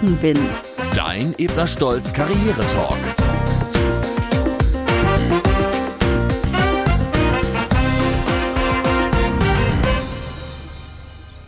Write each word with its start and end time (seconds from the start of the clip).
Rückenwind. 0.00 0.64
Dein 0.94 1.34
Ebner 1.38 1.66
Stolz 1.66 2.12
Karriere-Talk. 2.12 2.98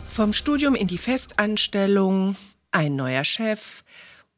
Vom 0.05 0.33
Studium 0.33 0.75
in 0.75 0.87
die 0.87 0.99
Festanstellung, 0.99 2.35
ein 2.71 2.95
neuer 2.95 3.23
Chef 3.23 3.83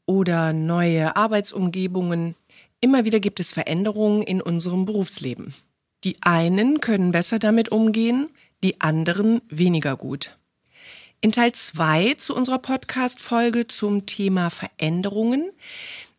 oder 0.06 0.54
neue 0.54 1.16
Arbeitsumgebungen. 1.16 2.36
Immer 2.80 3.04
wieder 3.04 3.20
gibt 3.20 3.42
es 3.42 3.52
Veränderungen 3.52 4.22
in 4.22 4.42
unserem 4.42 4.86
Berufsleben. 4.86 5.54
Die 6.06 6.18
einen 6.22 6.80
können 6.80 7.12
besser 7.12 7.40
damit 7.40 7.70
umgehen, 7.70 8.30
die 8.64 8.80
anderen 8.80 9.42
weniger 9.50 9.98
gut. 9.98 10.38
In 11.26 11.32
Teil 11.32 11.54
2 11.54 12.14
zu 12.20 12.36
unserer 12.36 12.60
Podcast-Folge 12.60 13.66
zum 13.66 14.06
Thema 14.06 14.52
Veränderungen 14.52 15.50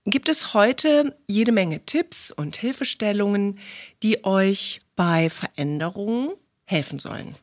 gibt 0.04 0.28
es 0.28 0.52
heute 0.52 1.16
jede 1.28 1.52
Menge 1.52 1.86
Tipps 1.86 2.32
und 2.32 2.56
Hilfestellungen, 2.56 3.60
die 4.02 4.24
euch 4.24 4.82
bei 4.96 5.30
Veränderungen 5.30 6.30
helfen 6.64 6.98
sollen. 6.98 7.36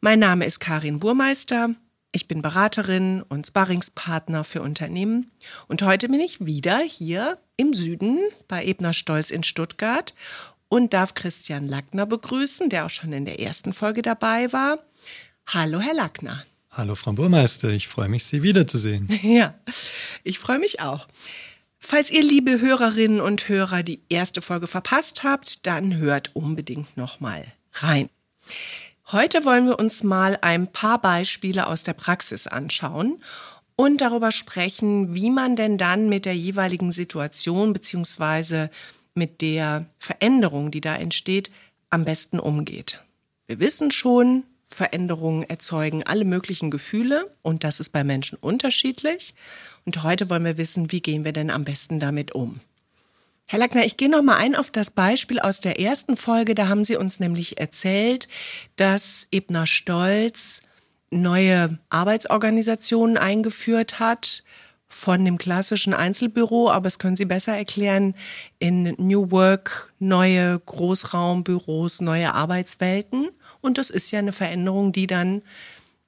Mein 0.00 0.18
Name 0.18 0.46
ist 0.46 0.60
Karin 0.60 0.98
Burmeister. 0.98 1.74
Ich 2.10 2.26
bin 2.26 2.40
Beraterin 2.40 3.20
und 3.20 3.46
Sparringspartner 3.46 4.42
für 4.42 4.62
Unternehmen. 4.62 5.30
Und 5.66 5.82
heute 5.82 6.08
bin 6.08 6.20
ich 6.20 6.46
wieder 6.46 6.78
hier 6.78 7.36
im 7.58 7.74
Süden 7.74 8.18
bei 8.48 8.64
Ebner 8.64 8.94
Stolz 8.94 9.30
in 9.30 9.42
Stuttgart 9.42 10.14
und 10.70 10.94
darf 10.94 11.12
Christian 11.12 11.68
Lackner 11.68 12.06
begrüßen, 12.06 12.70
der 12.70 12.86
auch 12.86 12.90
schon 12.90 13.12
in 13.12 13.26
der 13.26 13.40
ersten 13.40 13.74
Folge 13.74 14.00
dabei 14.00 14.54
war. 14.54 14.78
Hallo, 15.46 15.80
Herr 15.80 15.92
Lackner. 15.92 16.44
Hallo, 16.70 16.94
Frau 16.94 17.12
Burmeister. 17.12 17.70
Ich 17.70 17.88
freue 17.88 18.08
mich, 18.08 18.24
Sie 18.24 18.42
wiederzusehen. 18.42 19.08
Ja, 19.22 19.54
ich 20.22 20.38
freue 20.38 20.58
mich 20.58 20.80
auch. 20.80 21.08
Falls 21.78 22.10
ihr, 22.10 22.22
liebe 22.22 22.60
Hörerinnen 22.60 23.20
und 23.20 23.48
Hörer, 23.48 23.82
die 23.82 24.02
erste 24.08 24.42
Folge 24.42 24.66
verpasst 24.66 25.22
habt, 25.22 25.66
dann 25.66 25.96
hört 25.96 26.34
unbedingt 26.34 26.96
nochmal 26.96 27.46
rein. 27.72 28.10
Heute 29.10 29.44
wollen 29.44 29.66
wir 29.66 29.78
uns 29.78 30.02
mal 30.02 30.38
ein 30.42 30.70
paar 30.70 31.00
Beispiele 31.00 31.66
aus 31.66 31.82
der 31.82 31.94
Praxis 31.94 32.46
anschauen 32.46 33.22
und 33.74 34.00
darüber 34.00 34.32
sprechen, 34.32 35.14
wie 35.14 35.30
man 35.30 35.56
denn 35.56 35.78
dann 35.78 36.08
mit 36.08 36.26
der 36.26 36.36
jeweiligen 36.36 36.92
Situation 36.92 37.72
beziehungsweise 37.72 38.70
mit 39.14 39.40
der 39.40 39.86
Veränderung, 39.98 40.70
die 40.70 40.80
da 40.80 40.96
entsteht, 40.96 41.50
am 41.88 42.04
besten 42.04 42.38
umgeht. 42.38 43.02
Wir 43.46 43.60
wissen 43.60 43.90
schon, 43.90 44.42
Veränderungen 44.70 45.44
erzeugen 45.44 46.02
alle 46.02 46.24
möglichen 46.24 46.70
Gefühle 46.70 47.30
und 47.42 47.64
das 47.64 47.80
ist 47.80 47.92
bei 47.92 48.04
Menschen 48.04 48.38
unterschiedlich. 48.40 49.34
Und 49.84 50.02
heute 50.02 50.28
wollen 50.30 50.44
wir 50.44 50.58
wissen, 50.58 50.92
wie 50.92 51.00
gehen 51.00 51.24
wir 51.24 51.32
denn 51.32 51.50
am 51.50 51.64
besten 51.64 52.00
damit 52.00 52.32
um. 52.32 52.60
Herr 53.46 53.58
Lackner, 53.58 53.86
ich 53.86 53.96
gehe 53.96 54.10
noch 54.10 54.22
mal 54.22 54.36
ein 54.36 54.54
auf 54.54 54.70
das 54.70 54.90
Beispiel 54.90 55.40
aus 55.40 55.60
der 55.60 55.80
ersten 55.80 56.18
Folge. 56.18 56.54
Da 56.54 56.68
haben 56.68 56.84
Sie 56.84 56.96
uns 56.96 57.18
nämlich 57.18 57.58
erzählt, 57.58 58.28
dass 58.76 59.26
Ebner 59.30 59.66
Stolz 59.66 60.62
neue 61.10 61.78
Arbeitsorganisationen 61.88 63.16
eingeführt 63.16 63.98
hat 63.98 64.44
von 64.88 65.24
dem 65.24 65.36
klassischen 65.36 65.92
Einzelbüro, 65.92 66.70
aber 66.70 66.86
es 66.86 66.98
können 66.98 67.16
Sie 67.16 67.26
besser 67.26 67.56
erklären, 67.56 68.14
in 68.58 68.94
New 68.98 69.30
Work 69.30 69.92
neue 69.98 70.58
Großraumbüros, 70.58 72.00
neue 72.00 72.34
Arbeitswelten. 72.34 73.28
Und 73.60 73.78
das 73.78 73.90
ist 73.90 74.10
ja 74.10 74.18
eine 74.18 74.32
Veränderung, 74.32 74.92
die 74.92 75.06
dann 75.06 75.42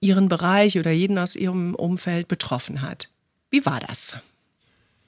Ihren 0.00 0.28
Bereich 0.28 0.78
oder 0.78 0.90
jeden 0.90 1.18
aus 1.18 1.36
Ihrem 1.36 1.74
Umfeld 1.74 2.26
betroffen 2.26 2.80
hat. 2.80 3.10
Wie 3.50 3.66
war 3.66 3.80
das? 3.80 4.18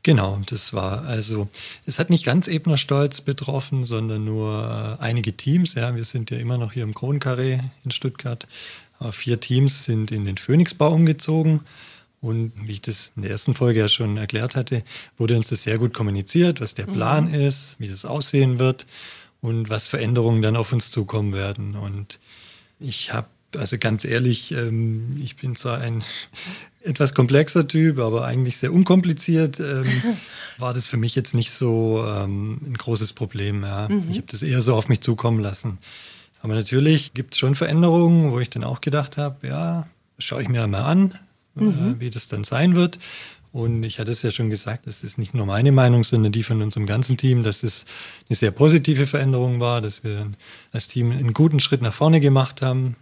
Genau, 0.02 0.40
das 0.46 0.72
war 0.72 1.04
also, 1.04 1.48
es 1.86 1.98
hat 2.00 2.10
nicht 2.10 2.24
ganz 2.24 2.48
Ebner 2.48 2.76
Stolz 2.76 3.20
betroffen, 3.20 3.84
sondern 3.84 4.24
nur 4.24 4.98
äh, 5.00 5.02
einige 5.02 5.36
Teams. 5.36 5.74
Ja, 5.74 5.94
wir 5.94 6.04
sind 6.04 6.30
ja 6.30 6.38
immer 6.38 6.58
noch 6.58 6.72
hier 6.72 6.82
im 6.82 6.92
Kronkarree 6.92 7.60
in 7.84 7.90
Stuttgart. 7.92 8.46
Aber 8.98 9.12
vier 9.12 9.40
Teams 9.40 9.84
sind 9.84 10.10
in 10.10 10.24
den 10.24 10.38
Phoenixbau 10.38 10.92
umgezogen. 10.92 11.60
Und 12.22 12.52
wie 12.56 12.72
ich 12.72 12.80
das 12.80 13.12
in 13.16 13.22
der 13.22 13.32
ersten 13.32 13.54
Folge 13.54 13.80
ja 13.80 13.88
schon 13.88 14.16
erklärt 14.16 14.54
hatte, 14.54 14.84
wurde 15.18 15.36
uns 15.36 15.48
das 15.48 15.64
sehr 15.64 15.76
gut 15.76 15.92
kommuniziert, 15.92 16.60
was 16.60 16.74
der 16.74 16.86
Plan 16.86 17.28
mhm. 17.28 17.34
ist, 17.34 17.76
wie 17.80 17.88
das 17.88 18.04
aussehen 18.04 18.60
wird 18.60 18.86
und 19.40 19.68
was 19.68 19.88
Veränderungen 19.88 20.40
dann 20.40 20.56
auf 20.56 20.72
uns 20.72 20.92
zukommen 20.92 21.32
werden. 21.32 21.74
Und 21.74 22.20
ich 22.78 23.12
habe 23.12 23.26
also 23.58 23.76
ganz 23.78 24.04
ehrlich, 24.04 24.52
ähm, 24.52 25.20
ich 25.22 25.36
bin 25.36 25.56
zwar 25.56 25.78
ein 25.78 26.02
etwas 26.80 27.12
komplexer 27.12 27.68
Typ, 27.68 27.98
aber 27.98 28.24
eigentlich 28.24 28.56
sehr 28.56 28.72
unkompliziert, 28.72 29.60
ähm, 29.60 29.84
war 30.58 30.72
das 30.72 30.84
für 30.84 30.96
mich 30.96 31.14
jetzt 31.14 31.34
nicht 31.34 31.50
so 31.50 32.04
ähm, 32.06 32.60
ein 32.64 32.74
großes 32.74 33.12
Problem. 33.12 33.62
Ja. 33.62 33.88
Mhm. 33.88 34.04
Ich 34.10 34.18
habe 34.18 34.28
das 34.28 34.42
eher 34.42 34.62
so 34.62 34.74
auf 34.74 34.88
mich 34.88 35.00
zukommen 35.00 35.40
lassen. 35.40 35.78
Aber 36.40 36.54
natürlich 36.54 37.14
gibt 37.14 37.34
es 37.34 37.38
schon 37.38 37.54
Veränderungen, 37.54 38.32
wo 38.32 38.40
ich 38.40 38.50
dann 38.50 38.64
auch 38.64 38.80
gedacht 38.80 39.16
habe, 39.16 39.46
ja, 39.46 39.86
schaue 40.18 40.42
ich 40.42 40.48
mir 40.48 40.66
mal 40.66 40.82
an, 40.82 41.18
mhm. 41.54 41.96
äh, 41.96 42.00
wie 42.00 42.10
das 42.10 42.28
dann 42.28 42.44
sein 42.44 42.76
wird. 42.76 42.98
Und 43.52 43.84
ich 43.84 43.98
hatte 43.98 44.10
es 44.10 44.22
ja 44.22 44.30
schon 44.30 44.48
gesagt, 44.48 44.86
das 44.86 45.04
ist 45.04 45.18
nicht 45.18 45.34
nur 45.34 45.44
meine 45.44 45.72
Meinung, 45.72 46.04
sondern 46.04 46.32
die 46.32 46.42
von 46.42 46.62
unserem 46.62 46.86
ganzen 46.86 47.18
Team, 47.18 47.42
dass 47.42 47.60
das 47.60 47.84
eine 48.28 48.36
sehr 48.36 48.50
positive 48.50 49.06
Veränderung 49.06 49.60
war, 49.60 49.82
dass 49.82 50.02
wir 50.04 50.26
als 50.72 50.88
Team 50.88 51.10
einen 51.12 51.34
guten 51.34 51.60
Schritt 51.60 51.82
nach 51.82 51.92
vorne 51.92 52.20
gemacht 52.20 52.62
haben. 52.62 52.96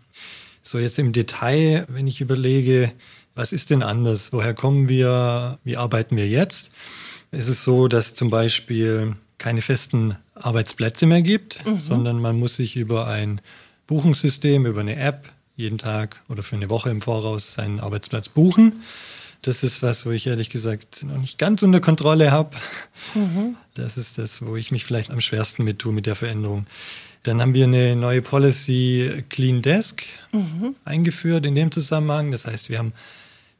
So 0.63 0.79
jetzt 0.79 0.99
im 0.99 1.13
Detail, 1.13 1.87
wenn 1.89 2.09
ich 2.09 2.21
überlege, 2.21 2.93
was 3.37 3.53
ist 3.53 3.71
denn 3.71 3.85
anders? 3.85 4.33
Woher 4.33 4.53
kommen 4.53 4.89
wir? 4.89 5.59
Wie 5.63 5.77
arbeiten 5.77 6.17
wir 6.17 6.29
jetzt? 6.29 6.73
Es 7.31 7.47
ist 7.47 7.63
so, 7.63 7.87
dass 7.87 8.15
zum 8.15 8.29
Beispiel 8.29 9.15
keine 9.39 9.63
festen 9.63 10.17
Arbeitsplätze 10.35 11.07
mehr 11.07 11.23
gibt, 11.23 11.65
mhm. 11.65 11.79
sondern 11.79 12.19
man 12.19 12.39
muss 12.39 12.57
sich 12.57 12.77
über 12.77 13.07
ein 13.07 13.41
Buchungssystem, 13.87 14.67
über 14.67 14.81
eine 14.81 14.97
App 14.97 15.29
jeden 15.61 15.79
Tag 15.79 16.21
oder 16.29 16.43
für 16.43 16.57
eine 16.57 16.71
Woche 16.71 16.91
im 16.91 17.01
Voraus 17.01 17.53
seinen 17.53 17.81
Arbeitsplatz 17.81 18.29
buchen. 18.29 18.83
Das 19.43 19.63
ist 19.63 19.83
was, 19.83 20.05
wo 20.05 20.11
ich 20.11 20.27
ehrlich 20.27 20.51
gesagt 20.51 21.05
noch 21.05 21.17
nicht 21.17 21.39
ganz 21.39 21.63
unter 21.63 21.81
Kontrolle 21.81 22.31
habe. 22.31 22.57
Mhm. 23.15 23.57
Das 23.75 23.97
ist 23.97 24.19
das, 24.19 24.43
wo 24.43 24.57
ich 24.57 24.71
mich 24.71 24.85
vielleicht 24.85 25.11
am 25.11 25.21
schwersten 25.21 25.65
mit 25.65 25.79
tue 25.79 25.93
mit 25.93 26.07
der 26.07 26.15
Veränderung. 26.15 26.67
Dann 27.23 27.41
haben 27.41 27.55
wir 27.55 27.65
eine 27.65 27.97
neue 27.97 28.23
Policy 28.23 29.25
Clean 29.29 29.63
Desk 29.63 30.03
mhm. 30.33 30.75
eingeführt 30.85 31.47
in 31.47 31.55
dem 31.55 31.71
Zusammenhang. 31.71 32.33
Das 32.33 32.47
heißt, 32.47 32.69
wir 32.69 32.79
haben 32.79 32.93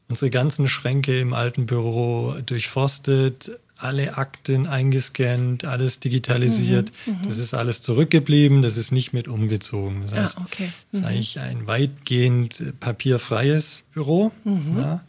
unsere 0.09 0.29
ganzen 0.29 0.67
Schränke 0.67 1.19
im 1.19 1.33
alten 1.33 1.65
Büro 1.65 2.35
durchforstet, 2.45 3.59
alle 3.83 4.17
Akten 4.17 4.67
eingescannt, 4.67 5.65
alles 5.65 5.99
digitalisiert. 5.99 6.91
Mhm, 7.05 7.13
mhm. 7.13 7.27
das 7.27 7.37
ist 7.37 7.53
alles 7.53 7.81
zurückgeblieben, 7.81 8.61
das 8.61 8.77
ist 8.77 8.91
nicht 8.91 9.13
mit 9.13 9.27
umgezogen. 9.27 10.03
Das 10.03 10.13
ah, 10.13 10.21
heißt, 10.21 10.37
ah, 10.39 10.45
okay. 10.45 10.65
mhm. 10.65 10.71
das 10.91 11.01
ist 11.01 11.05
eigentlich 11.07 11.39
ein 11.39 11.67
weitgehend 11.67 12.79
papierfreies 12.79 13.85
Büro. 13.93 14.31
Mhm. 14.43 14.77
Ja. 14.77 15.03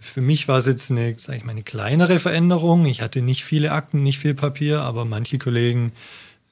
Für 0.00 0.20
mich 0.20 0.46
war 0.46 0.58
es 0.58 0.66
jetzt 0.66 0.90
eine, 0.90 1.14
sag 1.16 1.36
ich 1.36 1.44
mal, 1.44 1.52
eine 1.52 1.64
kleinere 1.64 2.18
Veränderung. 2.20 2.86
Ich 2.86 3.02
hatte 3.02 3.20
nicht 3.20 3.44
viele 3.44 3.72
Akten, 3.72 4.02
nicht 4.02 4.18
viel 4.18 4.34
Papier, 4.34 4.82
aber 4.82 5.04
manche 5.04 5.38
Kollegen 5.38 5.92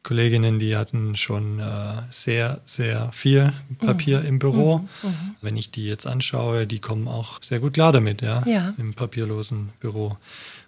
Kolleginnen, 0.06 0.60
die 0.60 0.76
hatten 0.76 1.16
schon 1.16 1.58
äh, 1.58 1.64
sehr, 2.10 2.60
sehr 2.64 3.10
viel 3.12 3.52
Papier 3.80 4.20
mhm. 4.20 4.26
im 4.26 4.38
Büro. 4.38 4.78
Mhm. 4.78 4.84
mhm. 5.02 5.34
Wenn 5.40 5.56
ich 5.56 5.72
die 5.72 5.84
jetzt 5.84 6.06
anschaue, 6.06 6.68
die 6.68 6.78
kommen 6.78 7.08
auch 7.08 7.42
sehr 7.42 7.58
gut 7.58 7.72
klar 7.72 7.90
damit, 7.90 8.22
ja, 8.22 8.44
ja, 8.46 8.72
im 8.78 8.94
papierlosen 8.94 9.70
Büro. 9.80 10.16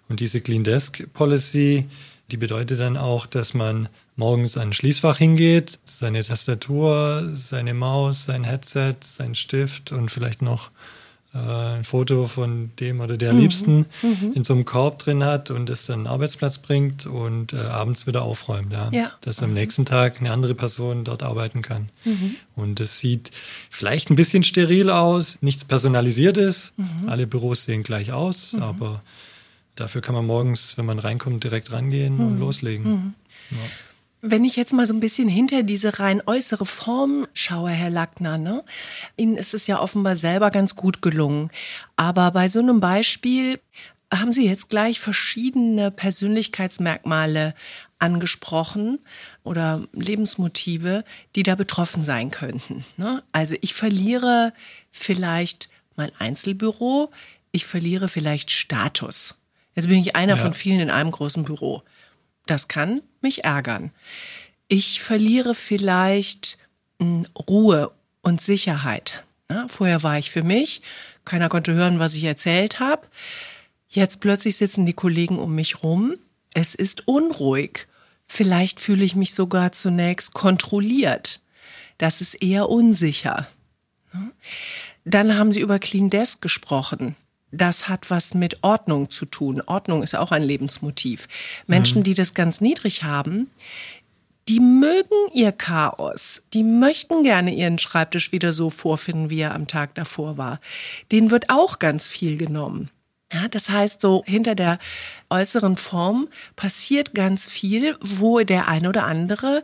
Und 0.09 0.19
diese 0.19 0.41
Clean 0.41 0.63
Desk 0.63 1.07
Policy, 1.13 1.85
die 2.31 2.37
bedeutet 2.37 2.79
dann 2.79 2.97
auch, 2.97 3.25
dass 3.25 3.53
man 3.53 3.89
morgens 4.15 4.57
an 4.57 4.69
ein 4.69 4.73
Schließfach 4.73 5.17
hingeht, 5.17 5.79
seine 5.85 6.23
Tastatur, 6.23 7.23
seine 7.33 7.73
Maus, 7.73 8.25
sein 8.25 8.43
Headset, 8.43 8.95
sein 9.01 9.33
Stift 9.35 9.91
und 9.91 10.11
vielleicht 10.11 10.41
noch 10.41 10.71
äh, 11.33 11.37
ein 11.37 11.83
Foto 11.83 12.27
von 12.27 12.71
dem 12.79 13.01
oder 13.01 13.15
der 13.15 13.33
mhm. 13.33 13.39
Liebsten 13.39 13.85
mhm. 14.01 14.33
in 14.33 14.43
so 14.43 14.53
einem 14.53 14.65
Korb 14.65 14.99
drin 14.99 15.23
hat 15.23 15.51
und 15.51 15.69
das 15.69 15.85
dann 15.85 15.99
einen 15.99 16.07
Arbeitsplatz 16.07 16.57
bringt 16.57 17.05
und 17.05 17.53
äh, 17.53 17.57
abends 17.57 18.07
wieder 18.07 18.23
aufräumt. 18.23 18.73
Ja? 18.73 18.89
ja. 18.91 19.11
Dass 19.21 19.43
am 19.43 19.53
nächsten 19.53 19.85
Tag 19.85 20.19
eine 20.19 20.31
andere 20.31 20.55
Person 20.55 21.03
dort 21.03 21.23
arbeiten 21.23 21.61
kann. 21.61 21.89
Mhm. 22.03 22.35
Und 22.55 22.79
es 22.79 22.99
sieht 22.99 23.31
vielleicht 23.69 24.09
ein 24.09 24.15
bisschen 24.15 24.43
steril 24.43 24.89
aus, 24.89 25.37
nichts 25.41 25.65
personalisiert 25.65 26.37
ist. 26.37 26.73
Mhm. 26.77 27.09
Alle 27.09 27.27
Büros 27.27 27.63
sehen 27.63 27.83
gleich 27.83 28.11
aus, 28.11 28.53
mhm. 28.53 28.63
aber 28.63 29.01
dafür 29.79 30.01
kann 30.01 30.15
man 30.15 30.25
morgens, 30.25 30.77
wenn 30.77 30.85
man 30.85 30.99
reinkommt, 30.99 31.43
direkt 31.43 31.71
rangehen 31.71 32.19
und 32.19 32.35
mhm. 32.35 32.39
loslegen. 32.39 33.15
Ja. 33.51 33.57
Wenn 34.21 34.43
ich 34.43 34.57
jetzt 34.57 34.73
mal 34.73 34.85
so 34.85 34.93
ein 34.93 34.99
bisschen 34.99 35.29
hinter 35.29 35.63
diese 35.63 35.99
rein 35.99 36.21
äußere 36.25 36.65
Form 36.65 37.25
schaue, 37.33 37.69
Herr 37.69 37.89
Lackner, 37.89 38.37
ne? 38.37 38.65
Ihnen 39.15 39.37
ist 39.37 39.53
es 39.53 39.65
ja 39.67 39.79
offenbar 39.79 40.17
selber 40.17 40.51
ganz 40.51 40.75
gut 40.75 41.01
gelungen. 41.01 41.51
Aber 41.95 42.31
bei 42.31 42.49
so 42.49 42.59
einem 42.59 42.81
Beispiel 42.81 43.59
haben 44.13 44.33
Sie 44.33 44.45
jetzt 44.45 44.69
gleich 44.69 44.99
verschiedene 44.99 45.89
Persönlichkeitsmerkmale 45.91 47.53
angesprochen 47.99 48.99
oder 49.43 49.83
Lebensmotive, 49.93 51.03
die 51.35 51.43
da 51.43 51.55
betroffen 51.55 52.03
sein 52.03 52.31
könnten. 52.31 52.83
Ne? 52.97 53.23
Also 53.31 53.55
ich 53.61 53.73
verliere 53.73 54.53
vielleicht 54.91 55.69
mein 55.95 56.11
Einzelbüro, 56.17 57.11
ich 57.51 57.65
verliere 57.65 58.07
vielleicht 58.07 58.51
Status. 58.51 59.38
Jetzt 59.79 59.87
bin 59.87 60.01
ich 60.01 60.17
einer 60.17 60.35
Ja. 60.35 60.41
von 60.41 60.51
vielen 60.51 60.81
in 60.81 60.89
einem 60.89 61.09
großen 61.11 61.45
Büro. 61.45 61.83
Das 62.47 62.67
kann 62.67 63.01
mich 63.21 63.45
ärgern. 63.45 63.91
Ich 64.67 64.99
verliere 64.99 65.55
vielleicht 65.55 66.57
mh, 66.99 67.27
Ruhe 67.47 67.89
und 68.21 68.41
Sicherheit. 68.41 69.23
Vorher 69.69 70.03
war 70.03 70.19
ich 70.19 70.31
für 70.31 70.43
mich, 70.43 70.81
keiner 71.23 71.47
konnte 71.47 71.73
hören, 71.73 71.97
was 71.97 72.13
ich 72.13 72.25
erzählt 72.25 72.81
habe. 72.81 73.07
Jetzt 73.87 74.19
plötzlich 74.19 74.57
sitzen 74.57 74.85
die 74.85 74.91
Kollegen 74.93 75.39
um 75.39 75.55
mich 75.55 75.81
rum. 75.81 76.15
Es 76.53 76.75
ist 76.75 77.07
unruhig. 77.07 77.87
Vielleicht 78.27 78.81
fühle 78.81 79.05
ich 79.05 79.15
mich 79.15 79.33
sogar 79.33 79.71
zunächst 79.71 80.33
kontrolliert. 80.33 81.39
Das 81.97 82.19
ist 82.19 82.35
eher 82.43 82.67
unsicher. 82.67 83.47
Dann 85.05 85.37
haben 85.37 85.53
Sie 85.53 85.61
über 85.61 85.79
Clean 85.79 86.09
Desk 86.09 86.41
gesprochen. 86.41 87.15
Das 87.51 87.89
hat 87.89 88.09
was 88.11 88.33
mit 88.33 88.63
Ordnung 88.63 89.09
zu 89.09 89.25
tun. 89.25 89.61
Ordnung 89.65 90.03
ist 90.03 90.15
auch 90.15 90.31
ein 90.31 90.43
Lebensmotiv. 90.43 91.27
Menschen, 91.67 92.03
die 92.03 92.13
das 92.13 92.33
ganz 92.33 92.61
niedrig 92.61 93.03
haben, 93.03 93.49
die 94.47 94.59
mögen 94.59 95.15
ihr 95.33 95.51
Chaos. 95.51 96.43
Die 96.53 96.63
möchten 96.63 97.23
gerne 97.23 97.53
ihren 97.53 97.77
Schreibtisch 97.77 98.31
wieder 98.31 98.51
so 98.51 98.69
vorfinden, 98.69 99.29
wie 99.29 99.41
er 99.41 99.53
am 99.53 99.67
Tag 99.67 99.93
davor 99.95 100.37
war. 100.37 100.59
Denen 101.11 101.29
wird 101.29 101.49
auch 101.49 101.79
ganz 101.79 102.07
viel 102.07 102.37
genommen. 102.37 102.89
Ja, 103.31 103.47
das 103.47 103.69
heißt, 103.69 104.01
so 104.01 104.23
hinter 104.25 104.55
der 104.55 104.79
äußeren 105.29 105.77
Form 105.77 106.29
passiert 106.55 107.13
ganz 107.13 107.45
viel, 107.47 107.95
wo 108.01 108.39
der 108.39 108.67
eine 108.67 108.89
oder 108.89 109.05
andere 109.05 109.63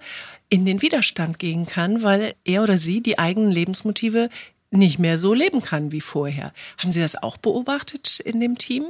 in 0.50 0.66
den 0.66 0.84
Widerstand 0.84 1.40
gehen 1.40 1.66
kann, 1.66 2.04
weil 2.04 2.36
er 2.44 2.62
oder 2.62 2.78
sie 2.78 3.02
die 3.02 3.18
eigenen 3.18 3.52
Lebensmotive 3.52 4.30
nicht 4.76 5.00
mehr 5.00 5.18
so 5.18 5.34
leben 5.34 5.62
kann 5.62 5.92
wie 5.92 6.02
vorher. 6.02 6.54
Haben 6.78 6.92
Sie 6.92 7.00
das 7.02 7.22
auch 7.22 7.38
beobachtet 7.38 8.20
in 8.20 8.40
dem 8.40 8.58
Team? 8.58 8.86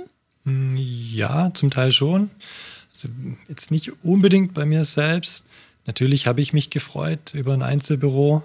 Ja, 0.75 1.51
zum 1.53 1.71
Teil 1.71 1.91
schon. 1.91 2.29
Also 2.91 3.09
jetzt 3.49 3.71
nicht 3.71 4.03
unbedingt 4.03 4.53
bei 4.53 4.65
mir 4.65 4.83
selbst. 4.83 5.45
Natürlich 5.87 6.27
habe 6.27 6.41
ich 6.41 6.53
mich 6.53 6.69
gefreut 6.69 7.33
über 7.33 7.53
ein 7.53 7.61
Einzelbüro, 7.61 8.43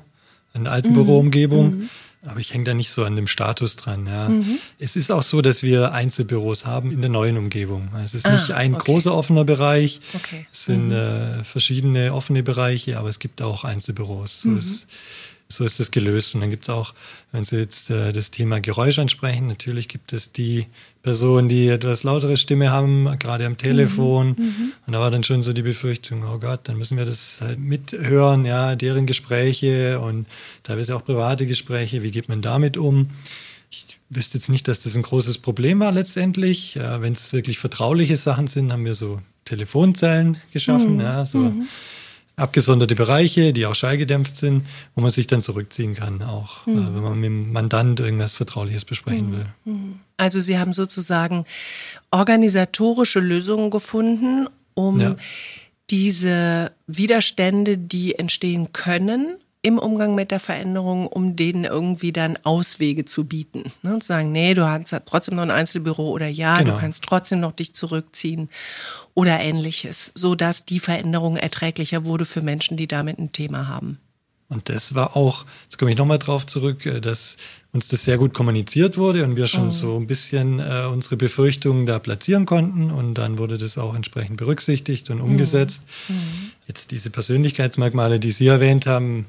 eine 0.53 0.71
Altenbüroumgebung, 0.71 1.89
aber 2.27 2.41
ich 2.41 2.53
hänge 2.53 2.65
da 2.65 2.75
nicht 2.75 2.91
so 2.91 3.05
an 3.05 3.17
dem 3.17 3.27
Status 3.27 3.77
dran. 3.77 4.07
Ja. 4.07 4.31
Es 4.79 4.97
ist 4.97 5.11
auch 5.11 5.23
so, 5.23 5.41
dass 5.41 5.63
wir 5.63 5.93
Einzelbüros 5.93 6.67
haben 6.67 6.91
in 6.91 7.01
der 7.01 7.09
neuen 7.11 7.37
Umgebung. 7.39 7.89
Es 8.05 8.15
ist 8.15 8.27
Ah, 8.27 8.33
nicht 8.33 8.51
ein 8.53 8.75
okay. 8.75 8.85
großer 8.85 9.15
offener 9.15 9.45
Bereich. 9.45 10.01
Okay. 10.15 10.47
Es 10.53 10.65
sind 10.65 10.91
äh, 10.93 11.45
verschiedene 11.45 12.13
offene 12.13 12.43
Bereiche, 12.43 12.99
aber 12.99 13.09
es 13.09 13.21
gibt 13.21 13.41
auch 13.41 13.65
Einzelbüros. 13.65 14.43
So 14.43 14.55
ist 14.55 14.89
so 15.51 15.65
ist 15.65 15.81
das 15.81 15.91
gelöst. 15.91 16.35
Und 16.35 16.41
dann 16.41 16.51
gibt 16.51 16.63
es 16.63 16.71
auch, 16.71 16.95
wenn 17.33 17.45
Sie 17.45 17.59
jetzt 17.59 17.91
äh, 17.91 18.13
das 18.13 18.31
Thema 18.31 18.61
Geräusch 18.61 18.99
ansprechen, 18.99 19.49
natürlich 19.49 19.89
gibt 19.89 20.13
es 20.13 20.33
die 20.33 20.67
Personen, 21.03 21.49
die 21.49 21.69
etwas 21.69 22.05
lautere 22.05 22.37
Stimme 22.37 22.71
haben, 22.71 23.19
gerade 23.19 23.47
am 23.47 23.57
Telefon. 23.57 24.35
Und 24.87 24.93
da 24.93 25.01
war 25.01 25.11
dann 25.11 25.25
schon 25.25 25.43
so 25.43 25.53
die 25.53 25.63
Befürchtung, 25.63 26.23
oh 26.25 26.39
Gott, 26.39 26.61
dann 26.65 26.79
müssen 26.79 26.97
wir 26.97 27.05
das 27.05 27.41
halt 27.41 27.59
mithören, 27.59 28.45
ja, 28.45 28.77
deren 28.77 29.07
Gespräche 29.07 30.01
und 30.01 30.27
teilweise 30.63 30.95
auch 30.95 31.05
private 31.05 31.47
Gespräche. 31.47 32.03
Wie 32.03 32.11
geht 32.11 32.29
man 32.29 32.43
damit 32.43 32.77
um? 32.77 33.09
Ich 33.71 33.99
wüsste 34.09 34.39
jetzt 34.39 34.51
nicht, 34.51 34.69
dass 34.69 34.83
das 34.83 34.95
ein 34.95 35.03
großes 35.03 35.39
Problem 35.39 35.81
war 35.81 35.91
letztendlich. 35.91 36.75
Ja, 36.77 37.03
wenn 37.03 37.15
es 37.15 37.33
wirklich 37.33 37.59
vertrauliche 37.59 38.17
Sachen 38.17 38.47
sind, 38.47 38.73
haben 38.73 38.85
wir 38.85 38.95
so 38.95 39.21
Telefonzellen 39.45 40.37
geschaffen, 40.53 41.01
ja, 41.01 41.25
so 41.25 41.53
abgesonderte 42.41 42.95
Bereiche, 42.95 43.53
die 43.53 43.67
auch 43.67 43.75
schallgedämpft 43.75 44.37
sind, 44.37 44.67
wo 44.95 45.01
man 45.01 45.11
sich 45.11 45.27
dann 45.27 45.43
zurückziehen 45.43 45.95
kann, 45.95 46.23
auch 46.23 46.67
äh, 46.67 46.71
wenn 46.75 47.03
man 47.03 47.15
mit 47.21 47.25
dem 47.27 47.53
Mandant 47.53 48.01
irgendwas 48.01 48.33
Vertrauliches 48.33 48.85
besprechen 48.85 49.33
will. 49.33 49.47
Also 50.17 50.41
Sie 50.41 50.59
haben 50.59 50.73
sozusagen 50.73 51.45
organisatorische 52.11 53.21
Lösungen 53.21 53.71
gefunden, 53.71 54.49
um 54.75 55.01
Ja. 55.01 55.17
diese 55.91 56.73
Widerstände, 56.87 57.77
die 57.79 58.15
entstehen 58.19 58.73
können 58.73 59.37
im 59.63 59.79
Umgang 59.79 60.15
mit 60.15 60.31
der 60.31 60.41
Veränderung, 60.41 61.07
um 61.07 61.37
denen 61.37 61.65
irgendwie 61.65 62.13
dann 62.13 62.39
Auswege 62.45 63.05
zu 63.05 63.27
bieten. 63.27 63.65
Ne? 63.83 63.99
Zu 63.99 64.07
sagen, 64.07 64.33
nee, 64.33 64.55
du 64.55 64.67
hast 64.67 64.95
trotzdem 65.05 65.37
noch 65.37 65.43
ein 65.43 65.51
Einzelbüro 65.51 66.11
oder 66.11 66.29
ja, 66.29 66.59
Genau. 66.59 66.75
du 66.75 66.81
kannst 66.81 67.05
trotzdem 67.05 67.41
noch 67.41 67.53
dich 67.53 67.75
zurückziehen 67.75 68.49
oder 69.13 69.39
ähnliches, 69.41 70.13
so 70.15 70.35
dass 70.35 70.65
die 70.65 70.81
Veränderung 70.81 71.37
erträglicher 71.37 72.05
wurde 72.05 72.25
für 72.25 72.41
Menschen, 72.41 72.77
die 72.77 72.89
damit 72.89 73.19
ein 73.19 73.33
Thema 73.33 73.69
haben. 73.69 73.99
Und 74.51 74.69
das 74.69 74.95
war 74.95 75.17
auch, 75.17 75.47
jetzt 75.63 75.79
komme 75.79 75.93
ich 75.93 75.97
nochmal 75.97 76.19
drauf 76.19 76.45
zurück, 76.45 76.85
äh, 76.85 77.01
dass 77.01 77.39
uns 77.73 77.89
das 77.89 78.05
sehr 78.05 78.19
gut 78.19 78.35
kommuniziert 78.35 78.99
wurde 78.99 79.23
und 79.23 79.37
wir 79.37 79.47
schon 79.47 79.71
so 79.71 79.97
ein 79.97 80.09
bisschen 80.09 80.59
äh, 80.59 80.87
unsere 80.93 81.17
Befürchtungen 81.17 81.87
da 81.87 82.01
platzieren 82.01 82.45
konnten 82.45 82.91
und 82.91 83.15
dann 83.15 83.39
wurde 83.39 83.59
das 83.59 83.79
auch 83.79 83.95
entsprechend 83.95 84.39
berücksichtigt 84.39 85.09
und 85.09 85.21
umgesetzt. 85.21 85.85
Jetzt 86.67 86.91
diese 86.91 87.11
Persönlichkeitsmerkmale, 87.11 88.19
die 88.19 88.33
Sie 88.33 88.49
erwähnt 88.49 88.87
haben, 88.87 89.27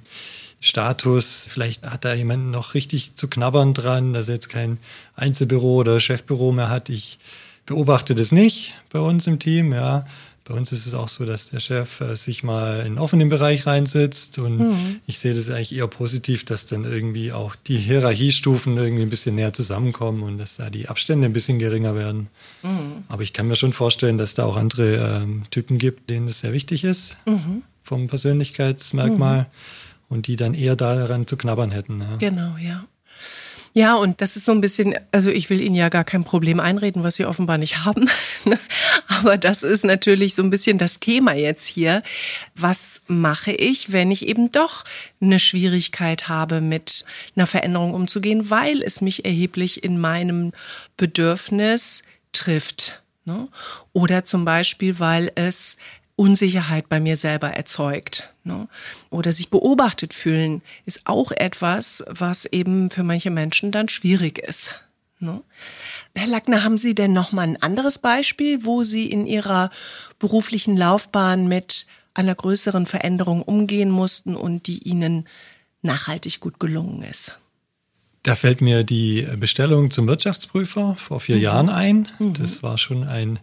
Status, 0.59 1.47
vielleicht 1.49 1.85
hat 1.87 2.05
da 2.05 2.13
jemand 2.13 2.51
noch 2.51 2.73
richtig 2.73 3.15
zu 3.15 3.27
knabbern 3.27 3.73
dran, 3.73 4.13
dass 4.13 4.27
er 4.27 4.35
jetzt 4.35 4.49
kein 4.49 4.77
Einzelbüro 5.15 5.75
oder 5.75 5.99
Chefbüro 5.99 6.51
mehr 6.51 6.69
hat. 6.69 6.89
Ich 6.89 7.19
beobachte 7.65 8.15
das 8.15 8.31
nicht 8.31 8.73
bei 8.91 8.99
uns 8.99 9.27
im 9.27 9.39
Team, 9.39 9.73
ja. 9.73 10.05
Bei 10.45 10.55
uns 10.55 10.71
ist 10.71 10.85
es 10.85 10.93
auch 10.93 11.07
so, 11.07 11.25
dass 11.25 11.51
der 11.51 11.59
Chef 11.59 12.01
äh, 12.01 12.15
sich 12.15 12.43
mal 12.43 12.79
in 12.79 12.85
einen 12.87 12.97
offenen 12.97 13.29
Bereich 13.29 13.67
reinsitzt 13.67 14.39
und 14.39 14.75
ich 15.07 15.19
sehe 15.19 15.33
das 15.33 15.49
eigentlich 15.49 15.75
eher 15.75 15.87
positiv, 15.87 16.45
dass 16.45 16.65
dann 16.65 16.83
irgendwie 16.83 17.31
auch 17.31 17.55
die 17.55 17.77
Hierarchiestufen 17.77 18.77
irgendwie 18.77 19.03
ein 19.03 19.09
bisschen 19.09 19.35
näher 19.35 19.53
zusammenkommen 19.53 20.23
und 20.23 20.37
dass 20.37 20.57
da 20.57 20.69
die 20.69 20.87
Abstände 20.89 21.25
ein 21.27 21.33
bisschen 21.33 21.59
geringer 21.59 21.95
werden. 21.95 22.27
Aber 23.07 23.23
ich 23.23 23.33
kann 23.33 23.47
mir 23.47 23.55
schon 23.55 23.73
vorstellen, 23.73 24.17
dass 24.17 24.33
da 24.33 24.45
auch 24.45 24.57
andere 24.57 25.21
ähm, 25.21 25.43
Typen 25.51 25.77
gibt, 25.77 26.09
denen 26.09 26.27
das 26.27 26.39
sehr 26.39 26.53
wichtig 26.53 26.83
ist 26.83 27.17
vom 27.83 28.07
Persönlichkeitsmerkmal 28.07 29.47
und 30.09 30.27
die 30.27 30.35
dann 30.35 30.53
eher 30.53 30.75
daran 30.75 31.27
zu 31.27 31.37
knabbern 31.37 31.71
hätten. 31.71 32.01
Ja. 32.01 32.17
Genau, 32.17 32.57
ja. 32.57 32.85
Ja, 33.73 33.95
und 33.95 34.21
das 34.21 34.35
ist 34.35 34.43
so 34.45 34.51
ein 34.51 34.59
bisschen, 34.59 34.95
also 35.13 35.29
ich 35.29 35.49
will 35.49 35.61
Ihnen 35.61 35.75
ja 35.75 35.87
gar 35.87 36.03
kein 36.03 36.25
Problem 36.25 36.59
einreden, 36.59 37.03
was 37.03 37.15
Sie 37.15 37.25
offenbar 37.25 37.57
nicht 37.57 37.85
haben. 37.85 38.09
ne? 38.45 38.59
Aber 39.07 39.37
das 39.37 39.63
ist 39.63 39.85
natürlich 39.85 40.35
so 40.35 40.43
ein 40.43 40.49
bisschen 40.49 40.77
das 40.77 40.99
Thema 40.99 41.33
jetzt 41.33 41.67
hier. 41.67 42.03
Was 42.53 43.01
mache 43.07 43.53
ich, 43.53 43.93
wenn 43.93 44.11
ich 44.11 44.27
eben 44.27 44.51
doch 44.51 44.83
eine 45.21 45.39
Schwierigkeit 45.39 46.27
habe, 46.27 46.59
mit 46.59 47.05
einer 47.35 47.47
Veränderung 47.47 47.93
umzugehen, 47.93 48.49
weil 48.49 48.81
es 48.81 48.99
mich 48.99 49.23
erheblich 49.23 49.83
in 49.83 49.99
meinem 49.99 50.51
Bedürfnis 50.97 52.03
trifft? 52.33 53.01
Ne? 53.23 53.47
Oder 53.93 54.25
zum 54.25 54.43
Beispiel, 54.43 54.99
weil 54.99 55.31
es 55.35 55.77
Unsicherheit 56.21 56.87
bei 56.87 56.99
mir 56.99 57.17
selber 57.17 57.49
erzeugt. 57.49 58.31
Ne? 58.43 58.67
Oder 59.09 59.33
sich 59.33 59.49
beobachtet 59.49 60.13
fühlen 60.13 60.61
ist 60.85 61.01
auch 61.05 61.31
etwas, 61.31 62.03
was 62.07 62.45
eben 62.45 62.91
für 62.91 63.01
manche 63.01 63.31
Menschen 63.31 63.71
dann 63.71 63.89
schwierig 63.89 64.37
ist. 64.37 64.75
Ne? 65.17 65.41
Herr 66.13 66.27
Lackner, 66.27 66.63
haben 66.63 66.77
Sie 66.77 66.93
denn 66.93 67.11
noch 67.11 67.31
mal 67.31 67.41
ein 67.41 67.59
anderes 67.63 67.97
Beispiel, 67.97 68.65
wo 68.65 68.83
Sie 68.83 69.09
in 69.09 69.25
Ihrer 69.25 69.71
beruflichen 70.19 70.77
Laufbahn 70.77 71.47
mit 71.47 71.87
einer 72.13 72.35
größeren 72.35 72.85
Veränderung 72.85 73.41
umgehen 73.41 73.89
mussten 73.89 74.35
und 74.35 74.67
die 74.67 74.77
Ihnen 74.83 75.27
nachhaltig 75.81 76.39
gut 76.39 76.59
gelungen 76.59 77.01
ist? 77.01 77.35
Da 78.23 78.35
fällt 78.35 78.61
mir 78.61 78.83
die 78.83 79.27
Bestellung 79.37 79.89
zum 79.89 80.07
Wirtschaftsprüfer 80.07 80.95
vor 80.95 81.19
vier 81.19 81.39
Jahren 81.39 81.69
ein. 81.69 82.07
Das 82.19 82.61
war 82.61 82.77
schon 82.77 83.03
ein, 83.03 83.39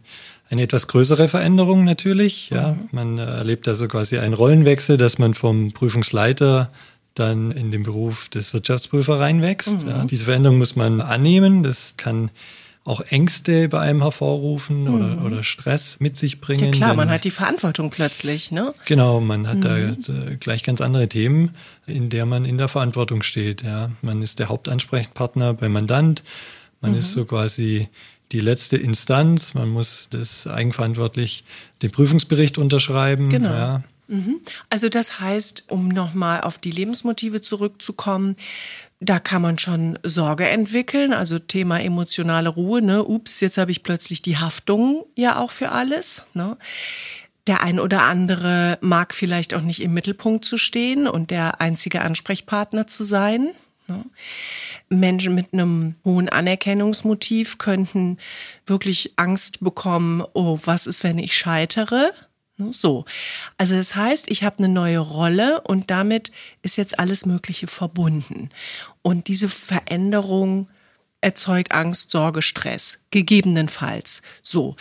eine 0.50 0.62
etwas 0.62 0.86
größere 0.86 1.28
Veränderung 1.28 1.84
natürlich. 1.84 2.50
Ja, 2.50 2.76
man 2.92 3.18
äh, 3.18 3.24
erlebt 3.24 3.66
da 3.66 3.74
so 3.74 3.88
quasi 3.88 4.18
einen 4.18 4.34
Rollenwechsel, 4.34 4.96
dass 4.96 5.18
man 5.18 5.34
vom 5.34 5.72
Prüfungsleiter 5.72 6.70
dann 7.14 7.50
in 7.50 7.72
den 7.72 7.82
Beruf 7.82 8.28
des 8.28 8.54
Wirtschaftsprüfer 8.54 9.18
reinwächst. 9.18 9.82
Ja, 9.82 10.04
diese 10.04 10.26
Veränderung 10.26 10.58
muss 10.58 10.76
man 10.76 11.00
annehmen. 11.00 11.64
Das 11.64 11.94
kann 11.96 12.30
auch 12.88 13.02
Ängste 13.02 13.68
bei 13.68 13.80
einem 13.80 14.00
hervorrufen 14.00 14.88
oder, 14.88 15.22
oder 15.24 15.44
Stress 15.44 15.98
mit 16.00 16.16
sich 16.16 16.40
bringen. 16.40 16.64
Ja 16.64 16.70
klar, 16.70 16.94
man 16.94 17.10
hat 17.10 17.24
die 17.24 17.30
Verantwortung 17.30 17.90
plötzlich, 17.90 18.50
ne? 18.50 18.74
Genau, 18.86 19.20
man 19.20 19.46
hat 19.46 19.62
da 19.62 19.76
jetzt, 19.76 20.08
äh, 20.08 20.36
gleich 20.40 20.62
ganz 20.62 20.80
andere 20.80 21.08
Themen, 21.08 21.54
in 21.86 22.08
der 22.08 22.24
man 22.24 22.46
in 22.46 22.56
der 22.56 22.68
Verantwortung 22.68 23.22
steht. 23.22 23.62
Ja, 23.62 23.90
man 24.00 24.22
ist 24.22 24.38
der 24.38 24.48
Hauptansprechpartner 24.48 25.52
beim 25.54 25.72
Mandant. 25.72 26.22
Man 26.80 26.94
ist 26.94 27.12
so 27.12 27.24
quasi 27.24 27.88
die 28.32 28.40
letzte 28.40 28.76
Instanz. 28.76 29.52
Man 29.52 29.68
muss 29.68 30.08
das 30.10 30.46
eigenverantwortlich 30.46 31.44
den 31.82 31.90
Prüfungsbericht 31.90 32.56
unterschreiben. 32.56 33.28
Genau. 33.28 33.50
Ja. 33.50 33.82
Also 34.70 34.88
das 34.88 35.20
heißt, 35.20 35.64
um 35.68 35.88
nochmal 35.88 36.40
auf 36.40 36.56
die 36.56 36.70
Lebensmotive 36.70 37.42
zurückzukommen, 37.42 38.36
da 39.00 39.20
kann 39.20 39.42
man 39.42 39.58
schon 39.58 39.98
Sorge 40.02 40.48
entwickeln, 40.48 41.12
also 41.12 41.38
Thema 41.38 41.80
emotionale 41.80 42.48
Ruhe, 42.48 42.82
ne? 42.82 43.04
Ups, 43.04 43.40
jetzt 43.40 43.58
habe 43.58 43.70
ich 43.70 43.82
plötzlich 43.82 44.22
die 44.22 44.38
Haftung 44.38 45.04
ja 45.14 45.38
auch 45.38 45.52
für 45.52 45.70
alles, 45.70 46.24
ne? 46.34 46.56
Der 47.46 47.62
ein 47.62 47.80
oder 47.80 48.02
andere 48.02 48.76
mag 48.82 49.14
vielleicht 49.14 49.54
auch 49.54 49.62
nicht 49.62 49.80
im 49.80 49.94
Mittelpunkt 49.94 50.44
zu 50.44 50.58
stehen 50.58 51.06
und 51.06 51.30
der 51.30 51.62
einzige 51.62 52.02
Ansprechpartner 52.02 52.86
zu 52.86 53.04
sein. 53.04 53.48
Ne? 53.86 54.04
Menschen 54.90 55.34
mit 55.34 55.54
einem 55.54 55.94
hohen 56.04 56.28
Anerkennungsmotiv 56.28 57.56
könnten 57.56 58.18
wirklich 58.66 59.14
Angst 59.16 59.60
bekommen, 59.60 60.22
oh, 60.34 60.58
was 60.64 60.86
ist, 60.86 61.04
wenn 61.04 61.18
ich 61.18 61.38
scheitere? 61.38 62.12
Ne? 62.58 62.72
So. 62.72 63.04
Also 63.56 63.74
das 63.76 63.94
heißt, 63.94 64.30
ich 64.30 64.42
habe 64.42 64.58
eine 64.58 64.68
neue 64.68 64.98
Rolle 64.98 65.62
und 65.62 65.90
damit 65.90 66.32
ist 66.62 66.76
jetzt 66.76 66.98
alles 66.98 67.24
Mögliche 67.24 67.66
verbunden. 67.66 68.50
Und 69.02 69.28
diese 69.28 69.48
Veränderung 69.48 70.68
erzeugt 71.20 71.72
Angst, 71.72 72.10
Sorge, 72.10 72.42
Stress, 72.42 73.00
gegebenenfalls. 73.10 74.22
So. 74.42 74.76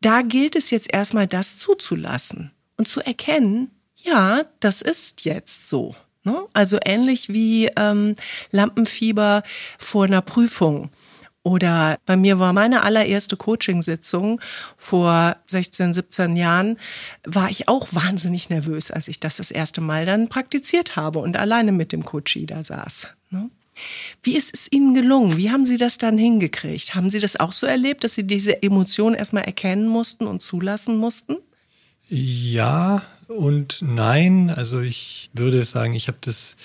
Da 0.00 0.22
gilt 0.22 0.56
es 0.56 0.70
jetzt 0.70 0.92
erstmal, 0.92 1.26
das 1.26 1.56
zuzulassen 1.56 2.50
und 2.76 2.88
zu 2.88 3.00
erkennen, 3.00 3.70
ja, 3.94 4.42
das 4.58 4.82
ist 4.82 5.24
jetzt 5.24 5.68
so. 5.68 5.94
Ne? 6.24 6.44
Also 6.52 6.78
ähnlich 6.84 7.28
wie 7.28 7.66
ähm, 7.76 8.16
Lampenfieber 8.50 9.42
vor 9.78 10.04
einer 10.04 10.22
Prüfung. 10.22 10.90
Oder 11.44 11.98
bei 12.06 12.16
mir 12.16 12.38
war 12.38 12.52
meine 12.52 12.82
allererste 12.84 13.36
Coachingsitzung 13.36 14.40
vor 14.76 15.36
16, 15.46 15.92
17 15.92 16.36
Jahren, 16.36 16.78
war 17.24 17.50
ich 17.50 17.68
auch 17.68 17.88
wahnsinnig 17.92 18.48
nervös, 18.48 18.92
als 18.92 19.08
ich 19.08 19.18
das 19.18 19.36
das 19.36 19.50
erste 19.50 19.80
Mal 19.80 20.06
dann 20.06 20.28
praktiziert 20.28 20.94
habe 20.94 21.18
und 21.18 21.36
alleine 21.36 21.72
mit 21.72 21.90
dem 21.90 22.04
Coachie 22.04 22.46
da 22.46 22.62
saß. 22.62 23.08
Ne? 23.30 23.50
Wie 24.22 24.36
ist 24.36 24.54
es 24.54 24.70
Ihnen 24.70 24.94
gelungen? 24.94 25.36
Wie 25.36 25.50
haben 25.50 25.64
Sie 25.64 25.78
das 25.78 25.98
dann 25.98 26.16
hingekriegt? 26.16 26.94
Haben 26.94 27.10
Sie 27.10 27.18
das 27.18 27.40
auch 27.40 27.52
so 27.52 27.66
erlebt, 27.66 28.04
dass 28.04 28.14
Sie 28.14 28.26
diese 28.26 28.62
Emotion 28.62 29.14
erstmal 29.14 29.44
erkennen 29.44 29.88
mussten 29.88 30.26
und 30.26 30.42
zulassen 30.42 30.96
mussten? 30.96 31.36
Ja 32.08 33.02
und 33.28 33.78
nein. 33.80 34.50
Also 34.50 34.80
ich 34.80 35.30
würde 35.32 35.64
sagen, 35.64 35.94
ich 35.94 36.08
habe 36.08 36.18
das 36.20 36.56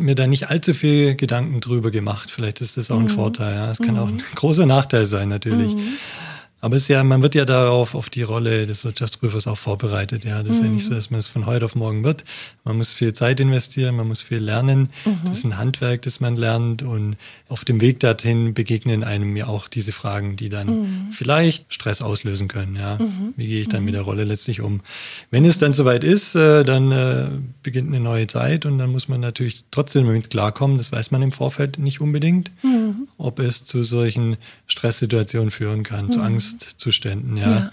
mir 0.00 0.14
da 0.14 0.26
nicht 0.26 0.50
allzu 0.50 0.74
viel 0.74 1.14
Gedanken 1.14 1.60
drüber 1.60 1.90
gemacht. 1.90 2.30
Vielleicht 2.30 2.60
ist 2.60 2.76
das 2.76 2.90
auch 2.90 2.98
ein 2.98 3.04
mhm. 3.04 3.10
Vorteil. 3.10 3.54
Ja. 3.54 3.70
Es 3.70 3.78
kann 3.78 3.94
mhm. 3.94 4.00
auch 4.00 4.08
ein 4.08 4.22
großer 4.34 4.66
Nachteil 4.66 5.06
sein, 5.06 5.28
natürlich. 5.28 5.74
Mhm. 5.74 5.98
Aber 6.60 6.76
es 6.76 6.82
ist 6.82 6.88
ja, 6.88 7.02
man 7.02 7.22
wird 7.22 7.34
ja 7.34 7.46
darauf 7.46 7.94
auf 7.94 8.10
die 8.10 8.22
Rolle 8.22 8.66
des 8.66 8.84
Wirtschaftsprüfers 8.84 9.46
auch 9.46 9.56
vorbereitet. 9.56 10.24
Ja, 10.24 10.42
das 10.42 10.56
ist 10.56 10.62
ja 10.62 10.68
nicht 10.68 10.84
so, 10.84 10.90
mhm. 10.90 10.94
dass 10.96 11.10
man 11.10 11.20
es 11.20 11.28
von 11.28 11.46
heute 11.46 11.64
auf 11.64 11.74
morgen 11.74 12.04
wird. 12.04 12.24
Man 12.64 12.76
muss 12.76 12.92
viel 12.92 13.14
Zeit 13.14 13.40
investieren, 13.40 13.96
man 13.96 14.08
muss 14.08 14.20
viel 14.20 14.38
lernen. 14.38 14.90
Mhm. 15.06 15.18
Das 15.24 15.38
ist 15.38 15.44
ein 15.44 15.56
Handwerk, 15.56 16.02
das 16.02 16.20
man 16.20 16.36
lernt 16.36 16.82
und 16.82 17.16
auf 17.48 17.64
dem 17.64 17.80
Weg 17.80 18.00
dorthin 18.00 18.52
begegnen 18.52 19.04
einem 19.04 19.36
ja 19.36 19.46
auch 19.46 19.68
diese 19.68 19.92
Fragen, 19.92 20.36
die 20.36 20.50
dann 20.50 20.66
mhm. 20.66 21.12
vielleicht 21.12 21.72
Stress 21.72 22.02
auslösen 22.02 22.48
können. 22.48 22.76
Ja, 22.76 22.96
mhm. 22.96 23.32
wie 23.36 23.46
gehe 23.46 23.62
ich 23.62 23.68
dann 23.68 23.84
mit 23.84 23.94
der 23.94 24.02
Rolle 24.02 24.24
letztlich 24.24 24.60
um? 24.60 24.82
Wenn 25.30 25.46
es 25.46 25.56
dann 25.56 25.72
soweit 25.72 26.04
ist, 26.04 26.34
äh, 26.34 26.62
dann 26.64 26.92
äh, 26.92 27.28
beginnt 27.62 27.88
eine 27.88 28.00
neue 28.00 28.26
Zeit 28.26 28.66
und 28.66 28.78
dann 28.78 28.92
muss 28.92 29.08
man 29.08 29.20
natürlich 29.20 29.64
trotzdem 29.70 30.04
damit 30.04 30.28
klarkommen. 30.28 30.76
Das 30.76 30.92
weiß 30.92 31.10
man 31.10 31.22
im 31.22 31.32
Vorfeld 31.32 31.78
nicht 31.78 32.02
unbedingt, 32.02 32.50
mhm. 32.62 33.08
ob 33.16 33.38
es 33.38 33.64
zu 33.64 33.82
solchen 33.82 34.36
Stresssituationen 34.66 35.50
führen 35.50 35.84
kann, 35.84 36.12
zu 36.12 36.20
Angst 36.20 36.49
Angstzuständen, 36.52 37.36
ja. 37.36 37.50
ja. 37.50 37.72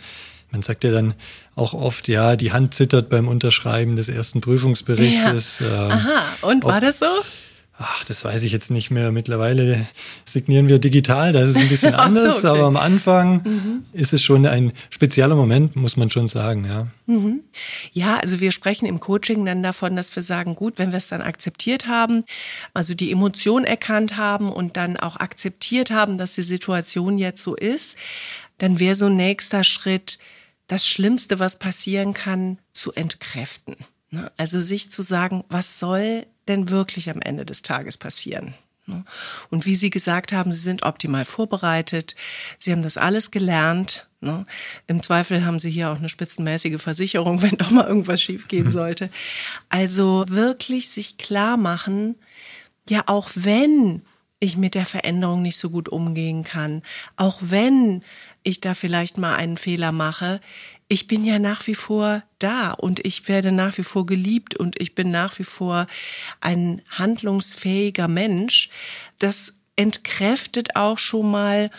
Man 0.52 0.62
sagt 0.62 0.84
ja 0.84 0.92
dann 0.92 1.14
auch 1.56 1.74
oft, 1.74 2.08
ja, 2.08 2.36
die 2.36 2.54
Hand 2.54 2.74
zittert 2.74 3.10
beim 3.10 3.28
Unterschreiben 3.28 3.96
des 3.96 4.08
ersten 4.08 4.40
Prüfungsberichtes. 4.42 5.60
Ja. 5.60 5.86
Ähm, 5.86 5.92
Aha, 5.92 6.24
und 6.42 6.64
war 6.64 6.80
das 6.80 7.00
so? 7.00 7.08
Ach, 7.80 8.04
das 8.06 8.26
weiß 8.26 8.42
ich 8.42 8.52
jetzt 8.52 8.72
nicht 8.72 8.90
mehr. 8.90 9.12
Mittlerweile 9.12 9.86
signieren 10.26 10.68
wir 10.68 10.80
digital, 10.80 11.32
das 11.32 11.50
ist 11.50 11.58
ein 11.58 11.70
bisschen 11.70 11.94
anders, 11.96 12.42
so, 12.42 12.50
okay. 12.50 12.58
aber 12.58 12.68
am 12.68 12.76
Anfang 12.76 13.44
mhm. 13.44 13.84
ist 13.94 14.14
es 14.14 14.24
schon 14.24 14.48
ein 14.48 14.74
spezieller 14.90 15.36
Moment, 15.36 15.76
muss 15.76 15.96
man 15.96 16.10
schon 16.10 16.28
sagen, 16.28 16.66
ja. 16.66 16.88
Mhm. 17.06 17.42
Ja, 17.94 18.18
also 18.18 18.40
wir 18.40 18.52
sprechen 18.52 18.88
im 18.88 19.00
Coaching 19.00 19.46
dann 19.46 19.62
davon, 19.62 19.96
dass 19.96 20.16
wir 20.16 20.24
sagen, 20.24 20.56
gut, 20.56 20.80
wenn 20.80 20.92
wir 20.92 20.98
es 20.98 21.08
dann 21.08 21.22
akzeptiert 21.22 21.88
haben, 21.88 22.24
also 22.74 22.96
die 22.96 23.12
Emotion 23.12 23.64
erkannt 23.64 24.18
haben 24.18 24.52
und 24.52 24.76
dann 24.76 24.98
auch 24.98 25.18
akzeptiert 25.18 25.92
haben, 25.92 26.18
dass 26.18 26.34
die 26.34 26.42
Situation 26.42 27.20
jetzt 27.20 27.44
so 27.44 27.56
ist, 27.56 27.96
dann 28.58 28.80
wäre 28.80 28.96
so 28.96 29.08
ein 29.08 29.16
nächster 29.16 29.64
Schritt, 29.64 30.18
das 30.68 30.86
Schlimmste, 30.86 31.40
was 31.40 31.60
passieren 31.60 32.14
kann, 32.14 32.58
zu 32.74 32.94
entkräften. 32.94 33.76
Ne? 34.12 34.32
Also 34.38 34.60
sich 34.62 34.92
zu 34.92 35.02
sagen, 35.02 35.44
was 35.50 35.80
soll 35.80 36.26
denn 36.48 36.70
wirklich 36.70 37.10
am 37.10 37.22
Ende 37.22 37.46
des 37.46 37.62
Tages 37.62 37.98
passieren? 37.98 38.54
Ne? 38.86 39.04
Und 39.50 39.66
wie 39.66 39.76
Sie 39.76 39.90
gesagt 39.90 40.32
haben, 40.32 40.52
Sie 40.52 40.60
sind 40.60 40.84
optimal 40.84 41.26
vorbereitet. 41.26 42.16
Sie 42.58 42.72
haben 42.72 42.84
das 42.84 42.98
alles 42.98 43.32
gelernt. 43.32 44.08
Ne? 44.22 44.46
Im 44.88 45.04
Zweifel 45.04 45.46
haben 45.46 45.60
Sie 45.60 45.70
hier 45.70 45.92
auch 45.92 45.98
eine 45.98 46.10
spitzenmäßige 46.10 46.82
Versicherung, 46.82 47.42
wenn 47.42 47.58
doch 47.58 47.72
mal 47.72 47.88
irgendwas 47.88 48.22
schiefgehen 48.22 48.72
sollte. 48.72 49.10
Also 49.70 50.26
wirklich 50.28 50.90
sich 50.90 51.18
klar 51.18 51.58
machen, 51.58 52.16
ja, 52.90 53.04
auch 53.08 53.30
wenn 53.36 54.02
ich 54.40 54.56
mit 54.56 54.76
der 54.76 54.86
Veränderung 54.86 55.42
nicht 55.42 55.58
so 55.58 55.70
gut 55.70 55.90
umgehen 55.90 56.44
kann, 56.44 56.84
auch 57.16 57.40
wenn 57.42 58.04
ich 58.48 58.62
da 58.62 58.74
vielleicht 58.74 59.18
mal 59.18 59.36
einen 59.36 59.58
Fehler 59.58 59.92
mache, 59.92 60.40
ich 60.90 61.08
bin 61.08 61.26
ja 61.26 61.38
nach 61.38 61.68
wie 61.68 61.76
vor 61.76 62.24
da 62.40 62.72
und 62.72 63.06
ich 63.06 63.28
werde 63.28 63.52
nach 63.52 63.78
wie 63.78 63.84
vor 63.84 64.06
geliebt 64.06 64.56
und 64.56 64.82
ich 64.82 64.96
bin 64.96 65.12
nach 65.12 65.38
wie 65.38 65.44
vor 65.44 65.86
ein 66.40 66.82
handlungsfähiger 66.90 68.08
Mensch. 68.08 68.70
Das 69.20 69.58
entkräftet 69.76 70.76
auch 70.78 70.98
schon 70.98 71.30
mal 71.30 71.72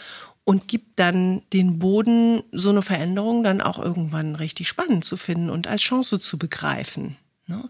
und 0.45 0.69
gibt 0.69 0.99
dann 0.99 1.43
den 1.53 1.79
Boden, 1.79 2.43
so 2.53 2.71
eine 2.71 2.83
Veränderung 2.83 3.43
dann 3.43 3.61
auch 3.61 3.79
irgendwann 3.79 4.35
richtig 4.35 4.69
spannend 4.69 5.05
zu 5.05 5.17
finden 5.17 5.51
und 5.51 5.67
als 5.67 5.81
Chance 5.81 6.21
zu 6.21 6.39
begreifen. 6.39 7.17
Ne? 7.47 7.69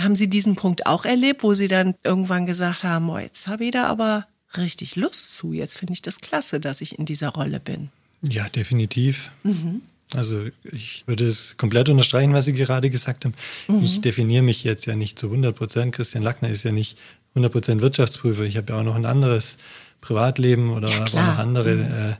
Haben 0.00 0.16
Sie 0.16 0.28
diesen 0.28 0.56
Punkt 0.56 0.86
auch 0.86 1.04
erlebt, 1.04 1.42
wo 1.42 1.52
Sie 1.54 1.68
dann 1.68 1.94
irgendwann 2.04 2.46
gesagt 2.46 2.84
haben, 2.84 3.08
oh, 3.10 3.18
jetzt 3.18 3.48
habe 3.48 3.66
ich 3.66 3.70
da 3.70 3.84
aber 3.86 4.26
richtig 4.56 4.96
Lust 4.96 5.34
zu, 5.34 5.52
jetzt 5.52 5.78
finde 5.78 5.92
ich 5.92 6.02
das 6.02 6.20
klasse, 6.20 6.58
dass 6.58 6.80
ich 6.80 6.98
in 6.98 7.04
dieser 7.04 7.28
Rolle 7.28 7.60
bin? 7.60 7.90
Ja, 8.28 8.48
definitiv. 8.48 9.30
Mhm. 9.42 9.82
Also 10.12 10.44
ich 10.70 11.04
würde 11.06 11.26
es 11.26 11.56
komplett 11.56 11.88
unterstreichen, 11.88 12.34
was 12.34 12.44
Sie 12.44 12.52
gerade 12.52 12.90
gesagt 12.90 13.24
haben. 13.24 13.34
Mhm. 13.68 13.82
Ich 13.82 14.00
definiere 14.00 14.42
mich 14.42 14.62
jetzt 14.64 14.86
ja 14.86 14.94
nicht 14.94 15.18
zu 15.18 15.26
100 15.26 15.56
Prozent. 15.56 15.94
Christian 15.94 16.22
Lackner 16.22 16.48
ist 16.48 16.62
ja 16.62 16.72
nicht 16.72 16.98
100 17.34 17.52
Prozent 17.52 17.82
Wirtschaftsprüfer. 17.82 18.42
Ich 18.44 18.56
habe 18.56 18.72
ja 18.72 18.80
auch 18.80 18.84
noch 18.84 18.94
ein 18.94 19.06
anderes 19.06 19.58
Privatleben 20.00 20.72
oder 20.72 20.90
ja, 20.90 21.04
auch 21.04 21.12
noch 21.12 21.38
andere 21.38 21.74
mhm. 21.74 21.82
äh, 21.82 22.14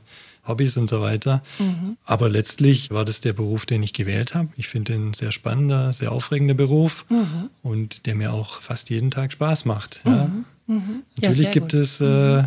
Hobbys 0.47 0.77
und 0.77 0.89
so 0.89 1.01
weiter. 1.01 1.41
Mhm. 1.59 1.97
Aber 2.05 2.29
letztlich 2.29 2.91
war 2.91 3.05
das 3.05 3.21
der 3.21 3.33
Beruf, 3.33 3.65
den 3.65 3.81
ich 3.81 3.93
gewählt 3.93 4.35
habe. 4.35 4.49
Ich 4.57 4.67
finde 4.67 4.93
ihn 4.93 5.13
sehr 5.13 5.31
spannender, 5.31 5.93
sehr 5.93 6.11
aufregender 6.11 6.53
Beruf 6.53 7.05
mhm. 7.09 7.49
und 7.63 8.05
der 8.05 8.15
mir 8.15 8.33
auch 8.33 8.61
fast 8.61 8.89
jeden 8.89 9.11
Tag 9.11 9.31
Spaß 9.31 9.65
macht. 9.65 10.01
Ja. 10.05 10.25
Mhm. 10.25 10.45
Mhm. 10.67 11.03
Natürlich 11.21 11.47
ja, 11.47 11.51
gibt 11.51 11.71
gut. 11.71 11.81
es 11.81 12.01
äh, 12.01 12.43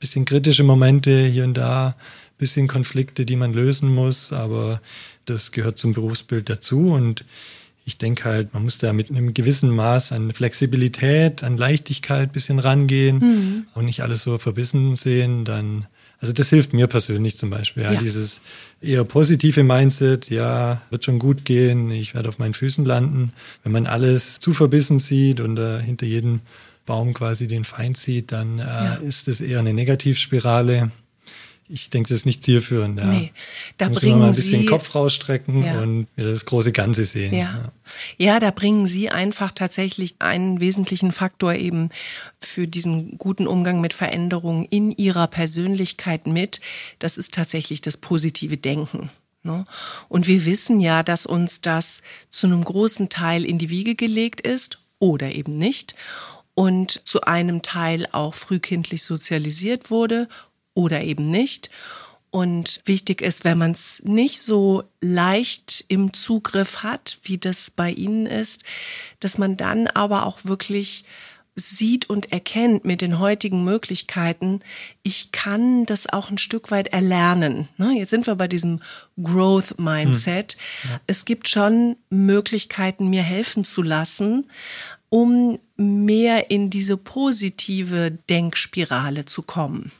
bisschen 0.00 0.24
kritische 0.24 0.62
Momente 0.62 1.26
hier 1.26 1.44
und 1.44 1.54
da 1.54 1.96
bisschen 2.38 2.68
Konflikte, 2.68 3.26
die 3.26 3.36
man 3.36 3.52
lösen 3.52 3.94
muss, 3.94 4.32
aber 4.32 4.80
das 5.26 5.52
gehört 5.52 5.78
zum 5.78 5.92
Berufsbild 5.92 6.48
dazu 6.48 6.92
und 6.92 7.24
ich 7.88 7.96
denke 7.96 8.24
halt, 8.24 8.52
man 8.52 8.64
muss 8.64 8.76
da 8.76 8.92
mit 8.92 9.10
einem 9.10 9.32
gewissen 9.32 9.70
Maß 9.70 10.12
an 10.12 10.32
Flexibilität, 10.32 11.42
an 11.42 11.56
Leichtigkeit 11.56 12.32
bisschen 12.32 12.58
rangehen 12.58 13.18
mhm. 13.18 13.66
und 13.74 13.86
nicht 13.86 14.02
alles 14.02 14.22
so 14.22 14.36
verbissen 14.36 14.94
sehen, 14.94 15.46
dann, 15.46 15.86
also 16.20 16.34
das 16.34 16.50
hilft 16.50 16.74
mir 16.74 16.86
persönlich 16.86 17.38
zum 17.38 17.48
Beispiel, 17.48 17.84
ja, 17.84 17.92
ja. 17.92 18.00
dieses 18.00 18.42
eher 18.82 19.04
positive 19.04 19.64
Mindset, 19.64 20.28
ja, 20.28 20.82
wird 20.90 21.06
schon 21.06 21.18
gut 21.18 21.46
gehen, 21.46 21.90
ich 21.90 22.14
werde 22.14 22.28
auf 22.28 22.38
meinen 22.38 22.52
Füßen 22.52 22.84
landen. 22.84 23.32
Wenn 23.62 23.72
man 23.72 23.86
alles 23.86 24.38
zu 24.38 24.52
verbissen 24.52 24.98
sieht 24.98 25.40
und 25.40 25.58
äh, 25.58 25.80
hinter 25.80 26.04
jedem 26.04 26.40
Baum 26.84 27.14
quasi 27.14 27.48
den 27.48 27.64
Feind 27.64 27.96
sieht, 27.96 28.32
dann 28.32 28.58
äh, 28.58 28.62
ja. 28.62 28.94
ist 28.96 29.28
das 29.28 29.40
eher 29.40 29.60
eine 29.60 29.72
Negativspirale 29.72 30.90
ich 31.68 31.90
denke, 31.90 32.08
das 32.08 32.18
ist 32.18 32.26
nicht 32.26 32.42
zielführend. 32.42 32.98
Ja. 32.98 33.04
Nee, 33.04 33.32
da 33.76 33.88
muss 33.88 34.02
man 34.02 34.18
mal 34.18 34.28
ein 34.28 34.34
bisschen 34.34 34.60
Sie, 34.60 34.66
den 34.66 34.70
Kopf 34.70 34.94
rausstrecken 34.94 35.64
ja. 35.64 35.80
und 35.80 36.06
das 36.16 36.46
große 36.46 36.72
Ganze 36.72 37.04
sehen. 37.04 37.34
Ja. 37.34 37.38
ja. 37.38 37.72
ja, 38.16 38.40
da 38.40 38.50
bringen 38.50 38.86
Sie 38.86 39.10
einfach 39.10 39.52
tatsächlich 39.52 40.16
einen 40.18 40.60
wesentlichen 40.60 41.12
Faktor 41.12 41.54
eben 41.54 41.90
für 42.40 42.66
diesen 42.66 43.18
guten 43.18 43.46
Umgang 43.46 43.80
mit 43.80 43.92
Veränderungen 43.92 44.64
in 44.64 44.92
Ihrer 44.92 45.26
Persönlichkeit 45.26 46.26
mit. 46.26 46.60
Das 46.98 47.18
ist 47.18 47.34
tatsächlich 47.34 47.80
das 47.80 47.98
positive 47.98 48.56
Denken. 48.56 49.10
Ne? 49.42 49.66
Und 50.08 50.26
wir 50.26 50.44
wissen 50.44 50.80
ja, 50.80 51.02
dass 51.02 51.26
uns 51.26 51.60
das 51.60 52.02
zu 52.30 52.46
einem 52.46 52.64
großen 52.64 53.08
Teil 53.08 53.44
in 53.44 53.58
die 53.58 53.70
Wiege 53.70 53.94
gelegt 53.94 54.40
ist 54.40 54.78
oder 54.98 55.32
eben 55.32 55.58
nicht 55.58 55.94
und 56.58 57.06
zu 57.06 57.20
einem 57.20 57.62
Teil 57.62 58.08
auch 58.10 58.34
frühkindlich 58.34 59.04
sozialisiert 59.04 59.92
wurde 59.92 60.28
oder 60.78 61.02
eben 61.02 61.28
nicht. 61.28 61.70
Und 62.30 62.80
wichtig 62.84 63.20
ist, 63.20 63.42
wenn 63.42 63.58
man 63.58 63.72
es 63.72 64.02
nicht 64.04 64.40
so 64.40 64.84
leicht 65.00 65.84
im 65.88 66.12
Zugriff 66.12 66.84
hat, 66.84 67.18
wie 67.24 67.36
das 67.36 67.72
bei 67.72 67.90
Ihnen 67.90 68.26
ist, 68.26 68.62
dass 69.18 69.38
man 69.38 69.56
dann 69.56 69.88
aber 69.88 70.24
auch 70.24 70.44
wirklich 70.44 71.04
sieht 71.56 72.08
und 72.08 72.30
erkennt 72.30 72.84
mit 72.84 73.00
den 73.00 73.18
heutigen 73.18 73.64
Möglichkeiten, 73.64 74.60
ich 75.02 75.32
kann 75.32 75.84
das 75.86 76.06
auch 76.06 76.30
ein 76.30 76.38
Stück 76.38 76.70
weit 76.70 76.88
erlernen. 76.88 77.68
Ne, 77.78 77.98
jetzt 77.98 78.10
sind 78.10 78.28
wir 78.28 78.36
bei 78.36 78.46
diesem 78.46 78.80
Growth 79.20 79.80
Mindset. 79.80 80.56
Hm. 80.82 80.90
Ja. 80.90 81.00
Es 81.08 81.24
gibt 81.24 81.48
schon 81.48 81.96
Möglichkeiten, 82.08 83.08
mir 83.08 83.22
helfen 83.22 83.64
zu 83.64 83.82
lassen, 83.82 84.48
um 85.08 85.58
mehr 85.76 86.52
in 86.52 86.70
diese 86.70 86.96
positive 86.96 88.12
Denkspirale 88.28 89.24
zu 89.24 89.42
kommen. 89.42 89.90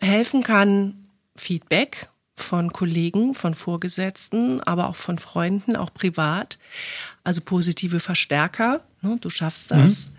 Helfen 0.00 0.42
kann 0.42 1.08
Feedback 1.36 2.08
von 2.34 2.72
Kollegen, 2.72 3.34
von 3.34 3.54
Vorgesetzten, 3.54 4.60
aber 4.62 4.88
auch 4.88 4.96
von 4.96 5.18
Freunden, 5.18 5.76
auch 5.76 5.92
privat. 5.92 6.58
Also 7.24 7.40
positive 7.40 8.00
Verstärker. 8.00 8.82
Ne, 9.02 9.18
du 9.20 9.30
schaffst 9.30 9.70
das. 9.70 10.10
Mhm. 10.10 10.14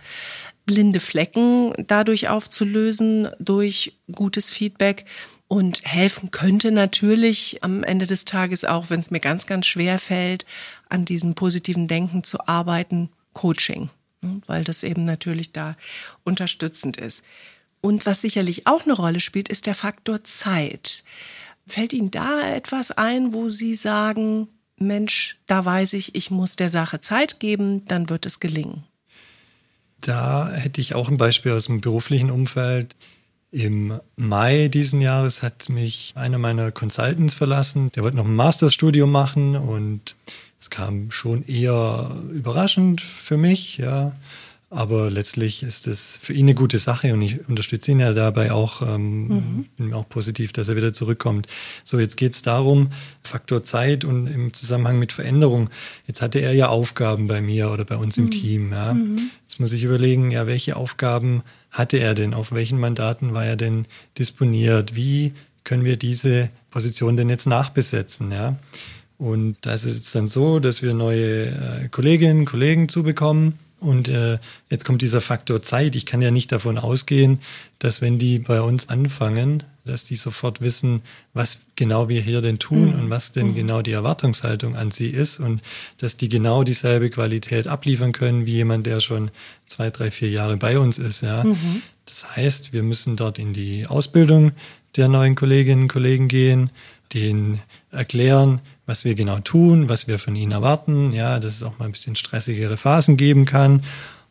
Blinde 0.65 0.99
Flecken 0.99 1.73
dadurch 1.87 2.29
aufzulösen 2.29 3.29
durch 3.39 3.97
gutes 4.11 4.49
Feedback. 4.51 5.05
Und 5.47 5.83
helfen 5.83 6.29
könnte 6.29 6.69
natürlich 6.71 7.63
am 7.63 7.83
Ende 7.83 8.05
des 8.05 8.23
Tages 8.23 8.65
auch, 8.65 8.91
wenn 8.91 8.99
es 8.99 9.09
mir 9.09 9.19
ganz, 9.19 9.47
ganz 9.47 9.65
schwer 9.65 9.97
fällt, 9.97 10.45
an 10.89 11.05
diesem 11.05 11.33
positiven 11.33 11.87
Denken 11.87 12.23
zu 12.23 12.47
arbeiten, 12.47 13.09
Coaching, 13.33 13.89
ne, 14.21 14.41
weil 14.45 14.63
das 14.63 14.83
eben 14.83 15.05
natürlich 15.05 15.51
da 15.51 15.75
unterstützend 16.23 16.97
ist. 16.97 17.23
Und 17.81 18.05
was 18.05 18.21
sicherlich 18.21 18.67
auch 18.67 18.83
eine 18.83 18.93
Rolle 18.93 19.19
spielt, 19.19 19.49
ist 19.49 19.65
der 19.65 19.75
Faktor 19.75 20.23
Zeit. 20.23 21.03
Fällt 21.67 21.93
Ihnen 21.93 22.11
da 22.11 22.53
etwas 22.53 22.91
ein, 22.91 23.33
wo 23.33 23.49
Sie 23.49 23.75
sagen, 23.75 24.47
Mensch, 24.77 25.37
da 25.45 25.63
weiß 25.63 25.93
ich, 25.93 26.15
ich 26.15 26.31
muss 26.31 26.55
der 26.55 26.69
Sache 26.69 27.01
Zeit 27.01 27.39
geben, 27.39 27.85
dann 27.85 28.09
wird 28.09 28.25
es 28.25 28.39
gelingen? 28.39 28.83
Da 30.01 30.49
hätte 30.51 30.81
ich 30.81 30.95
auch 30.95 31.09
ein 31.09 31.17
Beispiel 31.17 31.51
aus 31.51 31.65
dem 31.65 31.81
beruflichen 31.81 32.31
Umfeld. 32.31 32.95
Im 33.51 33.99
Mai 34.15 34.67
diesen 34.67 35.01
Jahres 35.01 35.43
hat 35.43 35.69
mich 35.69 36.13
einer 36.15 36.37
meiner 36.37 36.71
Consultants 36.71 37.35
verlassen. 37.35 37.91
Der 37.93 38.03
wollte 38.03 38.17
noch 38.17 38.25
ein 38.25 38.35
Masterstudium 38.35 39.11
machen 39.11 39.55
und 39.55 40.15
es 40.59 40.69
kam 40.69 41.11
schon 41.11 41.43
eher 41.47 42.11
überraschend 42.31 43.01
für 43.01 43.37
mich, 43.37 43.77
ja. 43.77 44.13
Aber 44.71 45.09
letztlich 45.09 45.63
ist 45.63 45.87
es 45.87 46.15
für 46.21 46.33
ihn 46.33 46.45
eine 46.45 46.53
gute 46.53 46.77
Sache 46.77 47.11
und 47.13 47.23
ich 47.23 47.47
unterstütze 47.49 47.91
ihn 47.91 47.99
ja 47.99 48.13
dabei 48.13 48.51
auch, 48.51 48.83
ähm, 48.83 49.27
mhm. 49.27 49.65
bin 49.77 49.93
auch 49.95 50.07
positiv, 50.07 50.53
dass 50.53 50.69
er 50.69 50.75
wieder 50.75 50.93
zurückkommt. 50.93 51.47
So, 51.83 51.99
jetzt 51.99 52.17
geht 52.17 52.33
es 52.33 52.43
darum, 52.43 52.89
Faktor 53.23 53.63
Zeit 53.63 54.05
und 54.05 54.27
im 54.27 54.53
Zusammenhang 54.53 54.99
mit 54.99 55.11
Veränderung. 55.11 55.71
Jetzt 56.05 56.21
hatte 56.21 56.39
er 56.39 56.53
ja 56.53 56.67
Aufgaben 56.67 57.25
bei 57.25 57.41
mir 57.41 57.71
oder 57.71 57.83
bei 57.83 57.97
uns 57.97 58.17
mhm. 58.17 58.25
im 58.25 58.31
Team. 58.31 58.71
Ja. 58.71 58.93
Mhm. 58.93 59.31
Jetzt 59.41 59.59
muss 59.59 59.71
ich 59.71 59.83
überlegen, 59.83 60.29
ja, 60.29 60.45
welche 60.45 60.75
Aufgaben 60.75 61.41
hatte 61.71 61.97
er 61.97 62.13
denn? 62.13 62.35
Auf 62.35 62.51
welchen 62.51 62.79
Mandaten 62.79 63.33
war 63.33 63.45
er 63.45 63.55
denn 63.55 63.87
disponiert? 64.19 64.95
Wie 64.95 65.33
können 65.63 65.83
wir 65.83 65.97
diese 65.97 66.49
Position 66.69 67.17
denn 67.17 67.29
jetzt 67.29 67.47
nachbesetzen? 67.47 68.31
Ja. 68.31 68.55
Und 69.17 69.57
da 69.61 69.73
ist 69.73 69.85
es 69.85 69.95
jetzt 69.95 70.15
dann 70.15 70.27
so, 70.27 70.59
dass 70.59 70.83
wir 70.83 70.93
neue 70.93 71.47
äh, 71.47 71.87
Kolleginnen 71.89 72.41
und 72.41 72.45
Kollegen 72.45 72.87
zubekommen 72.87 73.55
und 73.79 74.09
äh, 74.09 74.39
jetzt 74.69 74.83
kommt 74.85 75.01
dieser 75.01 75.21
Faktor 75.21 75.61
Zeit. 75.61 75.95
Ich 75.95 76.05
kann 76.05 76.21
ja 76.21 76.31
nicht 76.31 76.51
davon 76.51 76.77
ausgehen, 76.77 77.39
dass 77.79 78.01
wenn 78.01 78.19
die 78.19 78.39
bei 78.39 78.61
uns 78.61 78.89
anfangen, 78.89 79.63
dass 79.85 80.03
die 80.03 80.15
sofort 80.15 80.61
wissen, 80.61 81.01
was 81.33 81.61
genau 81.75 82.09
wir 82.09 82.21
hier 82.21 82.41
denn 82.41 82.59
tun 82.59 82.93
mhm. 82.93 82.99
und 82.99 83.09
was 83.09 83.31
denn 83.31 83.47
mhm. 83.47 83.55
genau 83.55 83.81
die 83.81 83.91
Erwartungshaltung 83.91 84.75
an 84.75 84.91
sie 84.91 85.07
ist 85.07 85.39
und 85.39 85.61
dass 85.97 86.17
die 86.17 86.29
genau 86.29 86.63
dieselbe 86.63 87.09
Qualität 87.09 87.67
abliefern 87.67 88.11
können 88.11 88.45
wie 88.45 88.53
jemand, 88.53 88.85
der 88.85 88.99
schon 88.99 89.31
zwei, 89.65 89.89
drei, 89.89 90.11
vier 90.11 90.29
Jahre 90.29 90.57
bei 90.57 90.77
uns 90.77 90.97
ist. 90.97 91.21
Ja. 91.21 91.43
Mhm. 91.43 91.81
Das 92.05 92.35
heißt, 92.35 92.73
wir 92.73 92.83
müssen 92.83 93.15
dort 93.15 93.39
in 93.39 93.53
die 93.53 93.87
Ausbildung 93.87 94.51
der 94.95 95.07
neuen 95.07 95.35
Kolleginnen 95.35 95.83
und 95.83 95.87
Kollegen 95.87 96.27
gehen, 96.27 96.69
denen 97.13 97.59
erklären, 97.91 98.61
was 98.89 99.05
wir 99.05 99.13
genau 99.15 99.39
tun, 99.39 99.87
was 99.87 100.07
wir 100.07 100.17
von 100.19 100.35
ihnen 100.35 100.51
erwarten, 100.51 101.13
ja, 101.13 101.39
dass 101.39 101.55
es 101.55 101.63
auch 101.63 101.77
mal 101.77 101.85
ein 101.85 101.91
bisschen 101.91 102.15
stressigere 102.15 102.75
Phasen 102.75 103.17
geben 103.17 103.45
kann. 103.45 103.83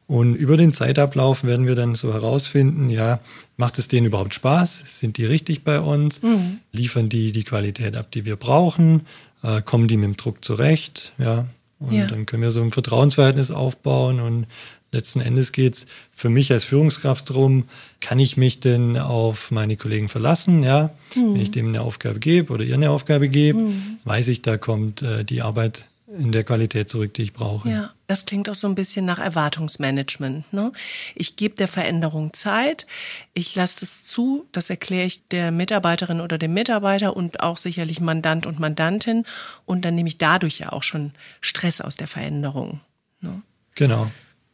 Und 0.09 0.35
über 0.35 0.57
den 0.57 0.73
Zeitablauf 0.73 1.45
werden 1.45 1.67
wir 1.67 1.75
dann 1.75 1.95
so 1.95 2.13
herausfinden, 2.13 2.91
ja, 2.91 3.21
macht 3.57 3.79
es 3.79 3.89
denen 3.89 4.07
überhaupt 4.07 4.35
Spaß? 4.35 4.99
Sind 5.01 5.17
die 5.17 5.27
richtig 5.27 5.65
bei 5.65 5.81
uns? 5.81 6.23
Mhm. 6.23 6.59
Liefern 6.73 7.09
die 7.09 7.31
die 7.31 7.45
Qualität 7.45 7.95
ab, 7.95 8.11
die 8.11 8.25
wir 8.25 8.37
brauchen? 8.37 9.03
Äh, 9.43 9.63
kommen 9.63 9.87
die 9.87 9.97
mit 9.97 10.07
dem 10.07 10.17
Druck 10.17 10.45
zurecht? 10.45 11.13
Ja. 11.19 11.47
Und 11.79 11.93
ja. 11.93 12.07
dann 12.07 12.27
können 12.27 12.43
wir 12.43 12.51
so 12.51 12.63
ein 12.63 12.73
Vertrauensverhältnis 12.73 13.53
aufbauen 13.53 14.19
und 14.19 14.47
letzten 14.93 15.21
Endes 15.21 15.53
geht 15.53 15.75
es 15.75 15.87
für 16.15 16.29
mich 16.29 16.51
als 16.53 16.65
Führungskraft 16.65 17.31
darum, 17.31 17.65
kann 18.01 18.19
ich 18.19 18.37
mich 18.37 18.61
denn 18.61 18.97
auf 18.97 19.51
meine 19.51 19.77
Kollegen 19.77 20.09
verlassen? 20.09 20.63
Ja, 20.63 20.91
mhm. 21.15 21.35
wenn 21.35 21.41
ich 21.41 21.51
dem 21.51 21.69
eine 21.69 21.83
Aufgabe 21.83 22.19
gebe 22.19 22.53
oder 22.53 22.65
ihr 22.65 22.75
eine 22.75 22.91
Aufgabe 22.91 23.29
gebe, 23.29 23.59
mhm. 23.59 23.99
weiß 24.05 24.29
ich, 24.29 24.43
da 24.43 24.57
kommt 24.57 25.03
äh, 25.03 25.25
die 25.25 25.43
Arbeit 25.43 25.87
in 26.11 26.33
der 26.33 26.43
Qualität 26.43 26.89
zurück, 26.89 27.13
die 27.15 27.23
ich 27.23 27.33
brauche. 27.35 27.69
Ja, 27.69 27.93
das 28.07 28.25
klingt 28.25 28.49
auch 28.49 28.55
so 28.55 28.67
ein 28.67 28.75
bisschen 28.75 29.05
nach 29.05 29.19
Erwartungsmanagement. 29.19 30.53
Ne? 30.55 30.73
Ich 31.15 31.37
gebe 31.37 31.55
der 31.55 31.69
Veränderung 31.69 32.33
Zeit, 32.33 32.87
ich 33.35 33.55
lasse 33.55 33.81
das 33.81 34.05
zu, 34.05 34.47
das 34.53 34.71
erkläre 34.71 35.05
ich 35.05 35.29
der 35.29 35.51
Mitarbeiterin 35.51 36.23
oder 36.23 36.39
dem 36.39 36.55
Mitarbeiter 36.55 37.15
und 37.15 37.41
auch 37.41 37.59
sicherlich 37.59 38.01
Mandant 38.01 38.47
und 38.47 38.59
Mandantin 38.59 39.25
und 39.67 39.85
dann 39.85 39.95
nehme 39.97 40.09
ich 40.09 40.17
dadurch 40.17 40.59
ja 40.61 40.73
auch 40.73 40.83
schon 40.83 41.13
Stress 41.43 41.83
aus 41.83 41.97
der 41.97 42.09
Veränderung. 42.09 42.81
Ne? 43.21 43.43
Genau. 43.75 44.11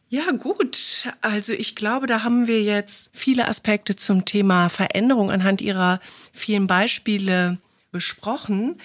Ja, 0.09 0.31
gut. 0.31 1.07
Also 1.21 1.53
ich 1.53 1.75
glaube, 1.75 2.07
da 2.07 2.23
haben 2.23 2.47
wir 2.47 2.61
jetzt 2.61 3.09
viele 3.13 3.47
Aspekte 3.47 3.95
zum 3.95 4.25
Thema 4.25 4.69
Veränderung 4.69 5.31
anhand 5.31 5.61
Ihrer 5.61 5.99
vielen 6.31 6.67
Beispiele 6.67 7.57
besprochen. 7.91 8.79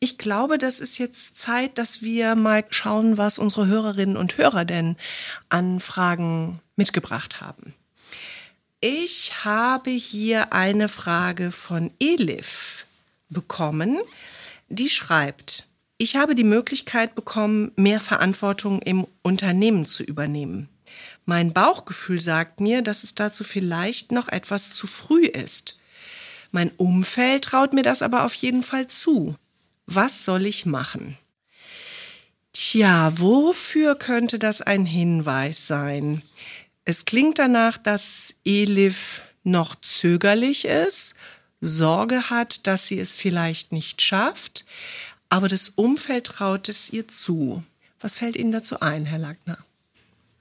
Ich 0.00 0.18
glaube, 0.18 0.58
das 0.58 0.80
ist 0.80 0.98
jetzt 0.98 1.38
Zeit, 1.38 1.78
dass 1.78 2.02
wir 2.02 2.34
mal 2.34 2.64
schauen, 2.70 3.16
was 3.16 3.38
unsere 3.38 3.66
Hörerinnen 3.66 4.16
und 4.16 4.36
Hörer 4.36 4.64
denn 4.64 4.96
an 5.48 5.80
Fragen 5.80 6.60
mitgebracht 6.76 7.40
haben. 7.40 7.74
Ich 8.80 9.44
habe 9.44 9.90
hier 9.90 10.52
eine 10.52 10.90
Frage 10.90 11.52
von 11.52 11.90
Elif 12.00 12.84
bekommen. 13.30 13.98
Die 14.68 14.90
schreibt, 14.90 15.68
ich 15.98 16.16
habe 16.16 16.34
die 16.34 16.44
Möglichkeit 16.44 17.14
bekommen, 17.14 17.72
mehr 17.76 18.00
Verantwortung 18.00 18.80
im 18.82 19.06
Unternehmen 19.22 19.86
zu 19.86 20.02
übernehmen. 20.02 20.68
Mein 21.24 21.52
Bauchgefühl 21.52 22.20
sagt 22.20 22.60
mir, 22.60 22.82
dass 22.82 23.04
es 23.04 23.14
dazu 23.14 23.44
vielleicht 23.44 24.12
noch 24.12 24.28
etwas 24.28 24.74
zu 24.74 24.86
früh 24.86 25.26
ist. 25.26 25.78
Mein 26.52 26.70
Umfeld 26.76 27.44
traut 27.44 27.72
mir 27.72 27.82
das 27.82 28.02
aber 28.02 28.24
auf 28.24 28.34
jeden 28.34 28.62
Fall 28.62 28.86
zu. 28.86 29.36
Was 29.86 30.24
soll 30.24 30.46
ich 30.46 30.66
machen? 30.66 31.18
Tja, 32.52 33.12
wofür 33.18 33.96
könnte 33.96 34.38
das 34.38 34.62
ein 34.62 34.86
Hinweis 34.86 35.66
sein? 35.66 36.22
Es 36.84 37.04
klingt 37.04 37.38
danach, 37.38 37.78
dass 37.78 38.36
Elif 38.44 39.26
noch 39.42 39.74
zögerlich 39.80 40.64
ist, 40.64 41.14
Sorge 41.60 42.30
hat, 42.30 42.66
dass 42.66 42.86
sie 42.86 43.00
es 43.00 43.16
vielleicht 43.16 43.72
nicht 43.72 44.02
schafft, 44.02 44.66
aber 45.34 45.48
das 45.48 45.70
Umfeld 45.70 46.26
traut 46.26 46.68
es 46.68 46.92
ihr 46.92 47.08
zu. 47.08 47.64
Was 48.00 48.18
fällt 48.18 48.36
Ihnen 48.36 48.52
dazu 48.52 48.78
ein, 48.78 49.04
Herr 49.04 49.18
Lackner? 49.18 49.58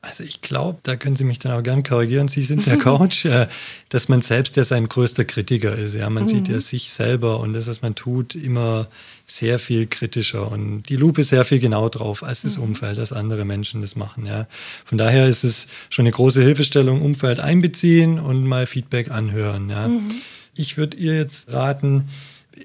Also 0.01 0.23
ich 0.23 0.41
glaube, 0.41 0.77
da 0.83 0.95
können 0.97 1.15
Sie 1.15 1.23
mich 1.23 1.39
dann 1.39 1.51
auch 1.51 1.63
gern 1.63 1.81
korrigieren. 1.81 2.27
Sie 2.27 2.43
sind 2.43 2.63
der 2.67 2.77
Coach, 2.77 3.25
äh, 3.25 3.47
dass 3.89 4.07
man 4.07 4.21
selbst 4.21 4.55
ja 4.55 4.63
sein 4.63 4.87
größter 4.87 5.25
Kritiker 5.25 5.73
ist. 5.73 5.95
Ja, 5.95 6.11
man 6.11 6.25
mhm. 6.25 6.27
sieht 6.27 6.47
ja 6.47 6.59
sich 6.59 6.91
selber 6.91 7.39
und 7.39 7.53
das, 7.55 7.65
was 7.65 7.81
man 7.81 7.95
tut, 7.95 8.35
immer 8.35 8.87
sehr 9.25 9.57
viel 9.57 9.87
kritischer 9.87 10.51
und 10.51 10.83
die 10.83 10.95
Lupe 10.95 11.23
sehr 11.23 11.43
viel 11.43 11.59
genau 11.59 11.89
drauf 11.89 12.21
als 12.21 12.43
das 12.43 12.57
mhm. 12.57 12.65
Umfeld, 12.65 12.99
als 12.99 13.13
andere 13.13 13.45
Menschen 13.45 13.81
das 13.81 13.95
machen. 13.95 14.27
Ja, 14.27 14.45
von 14.85 14.99
daher 14.99 15.27
ist 15.27 15.43
es 15.43 15.65
schon 15.89 16.03
eine 16.03 16.11
große 16.11 16.43
Hilfestellung, 16.43 17.01
Umfeld 17.01 17.39
einbeziehen 17.39 18.19
und 18.19 18.45
mal 18.45 18.67
Feedback 18.67 19.09
anhören. 19.09 19.71
Ja, 19.71 19.87
mhm. 19.87 20.11
ich 20.55 20.77
würde 20.77 20.97
ihr 20.97 21.17
jetzt 21.17 21.51
raten, 21.51 22.09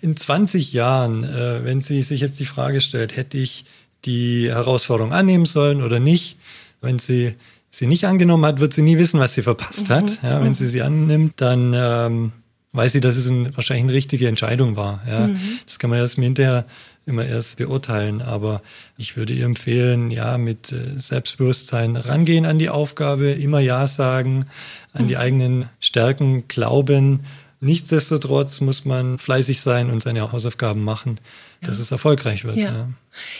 in 0.00 0.16
20 0.16 0.72
Jahren, 0.72 1.24
äh, 1.24 1.64
wenn 1.64 1.80
sie 1.80 2.02
sich 2.02 2.20
jetzt 2.20 2.38
die 2.38 2.46
Frage 2.46 2.80
stellt, 2.80 3.16
hätte 3.16 3.38
ich 3.38 3.64
die 4.04 4.48
Herausforderung 4.48 5.12
annehmen 5.12 5.46
sollen 5.46 5.82
oder 5.82 6.00
nicht? 6.00 6.38
Wenn 6.80 6.98
sie 6.98 7.34
sie 7.70 7.86
nicht 7.86 8.06
angenommen 8.06 8.46
hat, 8.46 8.60
wird 8.60 8.72
sie 8.72 8.82
nie 8.82 8.98
wissen, 8.98 9.20
was 9.20 9.34
sie 9.34 9.42
verpasst 9.42 9.88
mhm. 9.88 9.94
hat. 9.94 10.22
Ja, 10.22 10.40
wenn 10.40 10.48
mhm. 10.48 10.54
sie 10.54 10.68
sie 10.68 10.82
annimmt, 10.82 11.34
dann 11.40 11.74
ähm, 11.76 12.32
weiß 12.72 12.92
sie, 12.92 13.00
dass 13.00 13.16
es 13.16 13.28
ein, 13.28 13.54
wahrscheinlich 13.56 13.84
eine 13.84 13.92
richtige 13.92 14.28
Entscheidung 14.28 14.76
war. 14.76 15.02
Ja, 15.08 15.26
mhm. 15.26 15.38
Das 15.66 15.78
kann 15.78 15.90
man 15.90 15.98
erst 15.98 16.14
hinterher 16.14 16.64
immer 17.06 17.24
erst 17.24 17.56
beurteilen. 17.56 18.22
Aber 18.22 18.62
ich 18.96 19.16
würde 19.16 19.32
ihr 19.32 19.46
empfehlen, 19.46 20.10
ja, 20.10 20.38
mit 20.38 20.72
äh, 20.72 20.98
Selbstbewusstsein 20.98 21.96
rangehen 21.96 22.46
an 22.46 22.58
die 22.58 22.68
Aufgabe, 22.68 23.30
immer 23.30 23.60
Ja 23.60 23.86
sagen, 23.86 24.46
an 24.92 25.08
die 25.08 25.14
mhm. 25.14 25.20
eigenen 25.20 25.68
Stärken 25.80 26.46
glauben. 26.48 27.20
Nichtsdestotrotz 27.60 28.60
muss 28.60 28.84
man 28.84 29.18
fleißig 29.18 29.60
sein 29.60 29.90
und 29.90 30.02
seine 30.02 30.30
Hausaufgaben 30.30 30.84
machen, 30.84 31.18
dass 31.60 31.78
ja. 31.78 31.82
es 31.82 31.90
erfolgreich 31.90 32.44
wird. 32.44 32.56
Ja. 32.56 32.88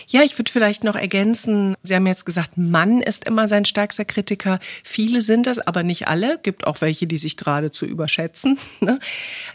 Ja. 0.07 0.21
Ich 0.21 0.37
würde 0.37 0.51
vielleicht 0.51 0.83
noch 0.83 0.95
ergänzen, 0.95 1.75
Sie 1.83 1.95
haben 1.95 2.07
jetzt 2.07 2.25
gesagt, 2.25 2.57
Mann 2.57 3.01
ist 3.01 3.25
immer 3.25 3.47
sein 3.47 3.65
stärkster 3.65 4.05
Kritiker. 4.05 4.59
Viele 4.83 5.21
sind 5.21 5.47
das, 5.47 5.59
aber 5.59 5.83
nicht 5.83 6.07
alle. 6.07 6.37
Gibt 6.37 6.67
auch 6.67 6.81
welche, 6.81 7.07
die 7.07 7.17
sich 7.17 7.37
geradezu 7.37 7.85
überschätzen. 7.85 8.57
Ne? 8.81 8.99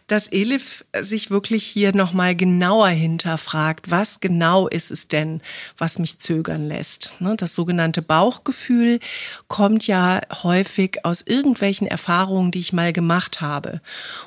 Dass 0.06 0.30
Elif 0.30 0.84
sich 1.00 1.30
wirklich 1.30 1.64
hier 1.64 1.94
nochmal 1.94 2.36
genauer 2.36 2.88
hinterfragt, 2.88 3.90
was 3.90 4.20
genau 4.20 4.68
ist 4.68 4.90
es 4.90 5.08
denn, 5.08 5.40
was 5.78 5.98
mich 5.98 6.18
zögern 6.18 6.66
lässt. 6.68 7.20
Ne? 7.20 7.34
Das 7.36 7.54
sogenannte 7.54 8.02
Bauchgefühl 8.02 9.00
kommt 9.48 9.86
ja 9.86 10.20
häufig 10.42 11.04
aus 11.04 11.22
irgendwelchen 11.22 11.86
Erfahrungen, 11.86 12.50
die 12.50 12.60
ich 12.60 12.74
mal 12.74 12.92
gemacht 12.92 13.40
habe. 13.40 13.80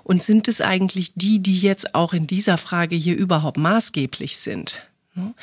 Und 0.03 0.23
sind 0.23 0.47
es 0.47 0.61
eigentlich 0.61 1.13
die, 1.15 1.39
die 1.39 1.59
jetzt 1.59 1.93
auch 1.93 2.13
in 2.13 2.25
dieser 2.25 2.57
Frage 2.57 2.95
hier 2.95 3.15
überhaupt 3.15 3.57
maßgeblich 3.57 4.37
sind? 4.37 4.86
Ne? 5.17 5.33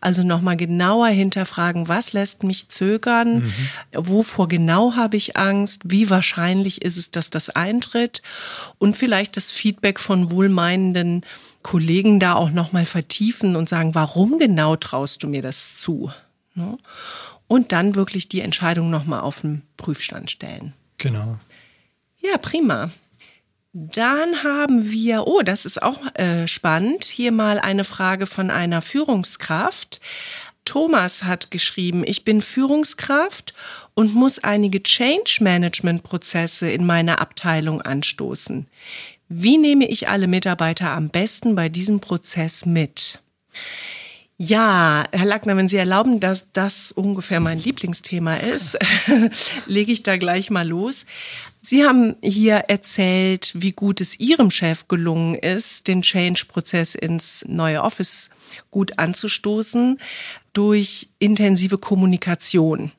Also 0.00 0.22
nochmal 0.22 0.56
genauer 0.56 1.08
hinterfragen, 1.08 1.88
was 1.88 2.12
lässt 2.12 2.44
mich 2.44 2.68
zögern, 2.68 3.46
mhm. 3.46 3.52
wovor 3.92 4.46
genau 4.46 4.94
habe 4.94 5.16
ich 5.16 5.36
Angst, 5.36 5.82
wie 5.84 6.08
wahrscheinlich 6.08 6.82
ist 6.82 6.96
es, 6.96 7.10
dass 7.10 7.28
das 7.28 7.50
eintritt 7.50 8.22
und 8.78 8.96
vielleicht 8.96 9.36
das 9.36 9.50
Feedback 9.50 9.98
von 9.98 10.30
wohlmeinenden 10.30 11.26
Kollegen 11.62 12.20
da 12.20 12.34
auch 12.34 12.50
nochmal 12.50 12.86
vertiefen 12.86 13.56
und 13.56 13.68
sagen, 13.68 13.96
warum 13.96 14.38
genau 14.38 14.76
traust 14.76 15.24
du 15.24 15.28
mir 15.28 15.42
das 15.42 15.76
zu? 15.76 16.12
Ne? 16.54 16.78
Und 17.48 17.72
dann 17.72 17.96
wirklich 17.96 18.28
die 18.28 18.40
Entscheidung 18.40 18.90
nochmal 18.90 19.20
auf 19.20 19.40
den 19.40 19.62
Prüfstand 19.76 20.30
stellen. 20.30 20.72
Genau. 20.98 21.38
Ja, 22.20 22.38
prima. 22.38 22.90
Dann 23.78 24.42
haben 24.42 24.90
wir, 24.90 25.26
oh, 25.26 25.42
das 25.42 25.66
ist 25.66 25.82
auch 25.82 26.00
äh, 26.14 26.48
spannend, 26.48 27.04
hier 27.04 27.30
mal 27.30 27.58
eine 27.58 27.84
Frage 27.84 28.26
von 28.26 28.50
einer 28.50 28.80
Führungskraft. 28.80 30.00
Thomas 30.64 31.24
hat 31.24 31.50
geschrieben, 31.50 32.02
ich 32.06 32.24
bin 32.24 32.40
Führungskraft 32.40 33.52
und 33.92 34.14
muss 34.14 34.42
einige 34.42 34.82
Change 34.82 35.40
Management 35.42 36.04
Prozesse 36.04 36.70
in 36.70 36.86
meiner 36.86 37.20
Abteilung 37.20 37.82
anstoßen. 37.82 38.66
Wie 39.28 39.58
nehme 39.58 39.86
ich 39.86 40.08
alle 40.08 40.26
Mitarbeiter 40.26 40.92
am 40.92 41.10
besten 41.10 41.54
bei 41.54 41.68
diesem 41.68 42.00
Prozess 42.00 42.64
mit? 42.64 43.20
Ja, 44.38 45.06
Herr 45.12 45.24
Lackner, 45.24 45.56
wenn 45.56 45.68
Sie 45.68 45.78
erlauben, 45.78 46.20
dass 46.20 46.48
das 46.52 46.92
ungefähr 46.92 47.40
mein 47.40 47.58
Lieblingsthema 47.58 48.36
ist, 48.36 48.78
lege 49.66 49.92
ich 49.92 50.02
da 50.02 50.18
gleich 50.18 50.50
mal 50.50 50.68
los. 50.68 51.06
Sie 51.68 51.84
haben 51.84 52.14
hier 52.22 52.58
erzählt, 52.68 53.50
wie 53.56 53.72
gut 53.72 54.00
es 54.00 54.20
Ihrem 54.20 54.52
Chef 54.52 54.86
gelungen 54.86 55.34
ist, 55.34 55.88
den 55.88 56.02
Change-Prozess 56.02 56.94
ins 56.94 57.44
neue 57.48 57.82
Office 57.82 58.30
gut 58.70 59.00
anzustoßen 59.00 59.98
durch 60.52 61.08
intensive 61.18 61.78
Kommunikation. 61.78 62.92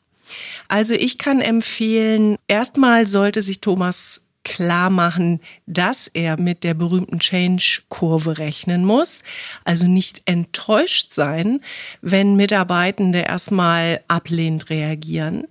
Also 0.67 0.95
ich 0.95 1.17
kann 1.17 1.39
empfehlen, 1.39 2.35
erstmal 2.49 3.07
sollte 3.07 3.41
sich 3.41 3.61
Thomas 3.61 4.25
klar 4.43 4.89
machen, 4.89 5.39
dass 5.65 6.07
er 6.07 6.37
mit 6.37 6.63
der 6.63 6.73
berühmten 6.73 7.19
Change-Kurve 7.19 8.37
rechnen 8.37 8.83
muss. 8.83 9.23
Also 9.63 9.87
nicht 9.87 10.23
enttäuscht 10.25 11.13
sein, 11.13 11.61
wenn 12.01 12.35
Mitarbeitende 12.35 13.19
erstmal 13.19 14.01
ablehnend 14.07 14.69
reagieren. 14.69 15.47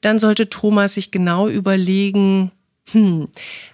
Dann 0.00 0.18
sollte 0.18 0.48
Thomas 0.48 0.94
sich 0.94 1.10
genau 1.10 1.48
überlegen, 1.48 2.52
hm, 2.90 3.28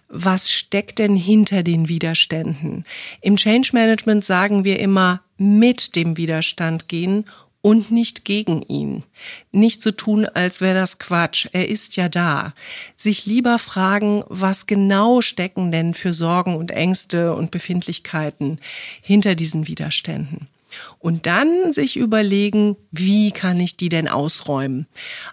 was 0.08 0.50
steckt 0.50 0.98
denn 0.98 1.16
hinter 1.16 1.62
den 1.62 1.88
Widerständen? 1.88 2.84
Im 3.20 3.36
Change 3.36 3.70
Management 3.72 4.24
sagen 4.24 4.64
wir 4.64 4.78
immer 4.78 5.22
mit 5.38 5.96
dem 5.96 6.16
Widerstand 6.16 6.88
gehen 6.88 7.24
und 7.62 7.90
nicht 7.90 8.24
gegen 8.24 8.62
ihn. 8.62 9.04
Nicht 9.52 9.80
zu 9.80 9.90
so 9.90 9.94
tun, 9.94 10.26
als 10.26 10.60
wäre 10.60 10.74
das 10.74 10.98
Quatsch. 10.98 11.46
Er 11.52 11.68
ist 11.68 11.96
ja 11.96 12.08
da. 12.08 12.54
Sich 12.96 13.24
lieber 13.24 13.58
fragen, 13.58 14.24
was 14.28 14.66
genau 14.66 15.20
stecken 15.20 15.70
denn 15.72 15.94
für 15.94 16.12
Sorgen 16.12 16.56
und 16.56 16.72
Ängste 16.72 17.34
und 17.34 17.50
Befindlichkeiten 17.50 18.58
hinter 19.00 19.34
diesen 19.34 19.68
Widerständen. 19.68 20.48
Und 20.98 21.26
dann 21.26 21.72
sich 21.72 21.96
überlegen, 21.96 22.76
wie 22.90 23.32
kann 23.32 23.60
ich 23.60 23.76
die 23.76 23.88
denn 23.88 24.08
ausräumen? 24.08 24.86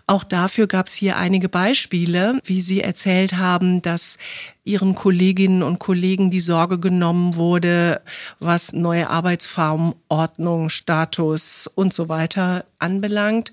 Auch 0.08 0.24
dafür 0.24 0.68
gab 0.68 0.88
es 0.88 0.94
hier 0.94 1.18
einige 1.18 1.50
Beispiele, 1.50 2.40
wie 2.44 2.62
Sie 2.62 2.82
erzählt 2.82 3.34
haben, 3.34 3.82
dass 3.82 4.18
Ihren 4.64 4.96
Kolleginnen 4.96 5.64
und 5.64 5.80
Kollegen 5.80 6.32
die 6.32 6.40
Sorge 6.40 6.80
genommen 6.80 7.36
wurde, 7.36 8.02
was 8.40 8.74
neue 8.74 9.10
Arbeitsformen, 9.10 9.96
Ordnung, 10.10 10.70
Status 10.70 11.68
und 11.74 11.94
so 11.94 12.10
weiter 12.10 12.66
anbelangt. 12.78 13.52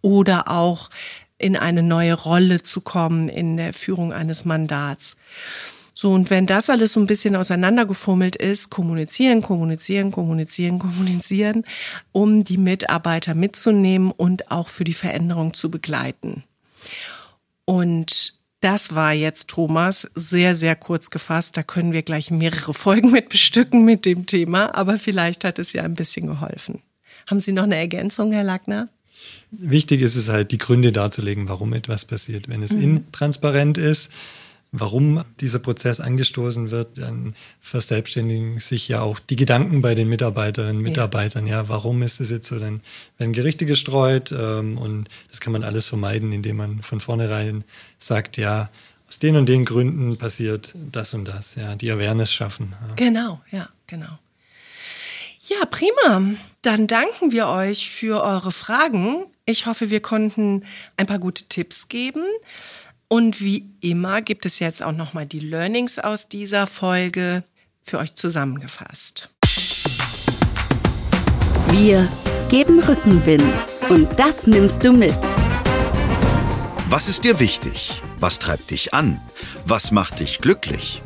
Oder 0.00 0.48
auch 0.48 0.90
in 1.38 1.56
eine 1.56 1.82
neue 1.82 2.14
Rolle 2.14 2.62
zu 2.62 2.80
kommen 2.80 3.28
in 3.28 3.56
der 3.56 3.72
Führung 3.72 4.12
eines 4.12 4.44
Mandats. 4.44 5.16
So, 6.00 6.12
und 6.12 6.30
wenn 6.30 6.46
das 6.46 6.70
alles 6.70 6.92
so 6.92 7.00
ein 7.00 7.08
bisschen 7.08 7.34
auseinandergefummelt 7.34 8.36
ist, 8.36 8.70
kommunizieren, 8.70 9.42
kommunizieren, 9.42 10.12
kommunizieren, 10.12 10.78
kommunizieren, 10.78 11.64
um 12.12 12.44
die 12.44 12.56
Mitarbeiter 12.56 13.34
mitzunehmen 13.34 14.12
und 14.12 14.52
auch 14.52 14.68
für 14.68 14.84
die 14.84 14.92
Veränderung 14.94 15.54
zu 15.54 15.72
begleiten. 15.72 16.44
Und 17.64 18.34
das 18.60 18.94
war 18.94 19.12
jetzt, 19.12 19.50
Thomas, 19.50 20.08
sehr, 20.14 20.54
sehr 20.54 20.76
kurz 20.76 21.10
gefasst. 21.10 21.56
Da 21.56 21.64
können 21.64 21.90
wir 21.90 22.02
gleich 22.02 22.30
mehrere 22.30 22.74
Folgen 22.84 23.10
mit 23.10 23.28
bestücken 23.28 23.84
mit 23.84 24.04
dem 24.04 24.26
Thema, 24.26 24.76
aber 24.76 25.00
vielleicht 25.00 25.42
hat 25.42 25.58
es 25.58 25.72
ja 25.72 25.82
ein 25.82 25.94
bisschen 25.94 26.28
geholfen. 26.28 26.80
Haben 27.26 27.40
Sie 27.40 27.50
noch 27.50 27.64
eine 27.64 27.74
Ergänzung, 27.74 28.30
Herr 28.30 28.44
Lackner? 28.44 28.88
Wichtig 29.50 30.02
ist 30.02 30.14
es 30.14 30.28
halt, 30.28 30.52
die 30.52 30.58
Gründe 30.58 30.92
darzulegen, 30.92 31.48
warum 31.48 31.72
etwas 31.72 32.04
passiert. 32.04 32.48
Wenn 32.48 32.62
es 32.62 32.72
mhm. 32.72 32.82
intransparent 32.82 33.78
ist, 33.78 34.10
warum 34.72 35.24
dieser 35.40 35.58
Prozess 35.58 36.00
angestoßen 36.00 36.70
wird, 36.70 36.98
dann 36.98 37.34
verselbstständigen 37.60 38.60
sich 38.60 38.88
ja 38.88 39.00
auch 39.00 39.18
die 39.18 39.36
Gedanken 39.36 39.80
bei 39.80 39.94
den 39.94 40.08
Mitarbeiterinnen 40.08 40.78
und 40.78 40.82
Mitarbeitern. 40.82 41.46
Ja, 41.46 41.62
ja 41.62 41.68
warum 41.68 42.02
ist 42.02 42.20
es 42.20 42.30
jetzt 42.30 42.48
so? 42.48 42.58
Dann 42.58 42.80
werden 43.16 43.32
Gerichte 43.32 43.66
gestreut 43.66 44.32
ähm, 44.32 44.76
und 44.78 45.08
das 45.30 45.40
kann 45.40 45.52
man 45.52 45.64
alles 45.64 45.86
vermeiden, 45.86 46.32
indem 46.32 46.56
man 46.56 46.82
von 46.82 47.00
vornherein 47.00 47.64
sagt, 47.98 48.36
ja, 48.36 48.70
aus 49.08 49.18
den 49.18 49.36
und 49.36 49.48
den 49.48 49.64
Gründen 49.64 50.18
passiert 50.18 50.74
das 50.92 51.14
und 51.14 51.24
das. 51.24 51.54
Ja, 51.54 51.74
die 51.74 51.90
Awareness 51.90 52.32
schaffen. 52.32 52.74
Ja. 52.88 52.94
Genau, 52.96 53.40
ja, 53.50 53.68
genau. 53.86 54.18
Ja, 55.40 55.64
prima. 55.64 56.34
Dann 56.60 56.86
danken 56.86 57.32
wir 57.32 57.48
euch 57.48 57.88
für 57.90 58.22
eure 58.22 58.52
Fragen. 58.52 59.24
Ich 59.46 59.64
hoffe, 59.64 59.88
wir 59.88 60.00
konnten 60.00 60.66
ein 60.98 61.06
paar 61.06 61.18
gute 61.18 61.44
Tipps 61.44 61.88
geben. 61.88 62.22
Und 63.08 63.40
wie 63.40 63.70
immer 63.80 64.20
gibt 64.20 64.44
es 64.44 64.58
jetzt 64.58 64.82
auch 64.82 64.92
nochmal 64.92 65.24
die 65.24 65.40
Learnings 65.40 65.98
aus 65.98 66.28
dieser 66.28 66.66
Folge 66.66 67.42
für 67.80 67.98
euch 67.98 68.14
zusammengefasst. 68.14 69.30
Wir 71.70 72.06
geben 72.50 72.80
Rückenwind 72.80 73.54
und 73.88 74.08
das 74.20 74.46
nimmst 74.46 74.84
du 74.84 74.92
mit. 74.92 75.16
Was 76.90 77.08
ist 77.08 77.24
dir 77.24 77.40
wichtig? 77.40 78.02
Was 78.20 78.38
treibt 78.38 78.70
dich 78.70 78.92
an? 78.92 79.20
Was 79.64 79.90
macht 79.90 80.20
dich 80.20 80.40
glücklich? 80.40 81.02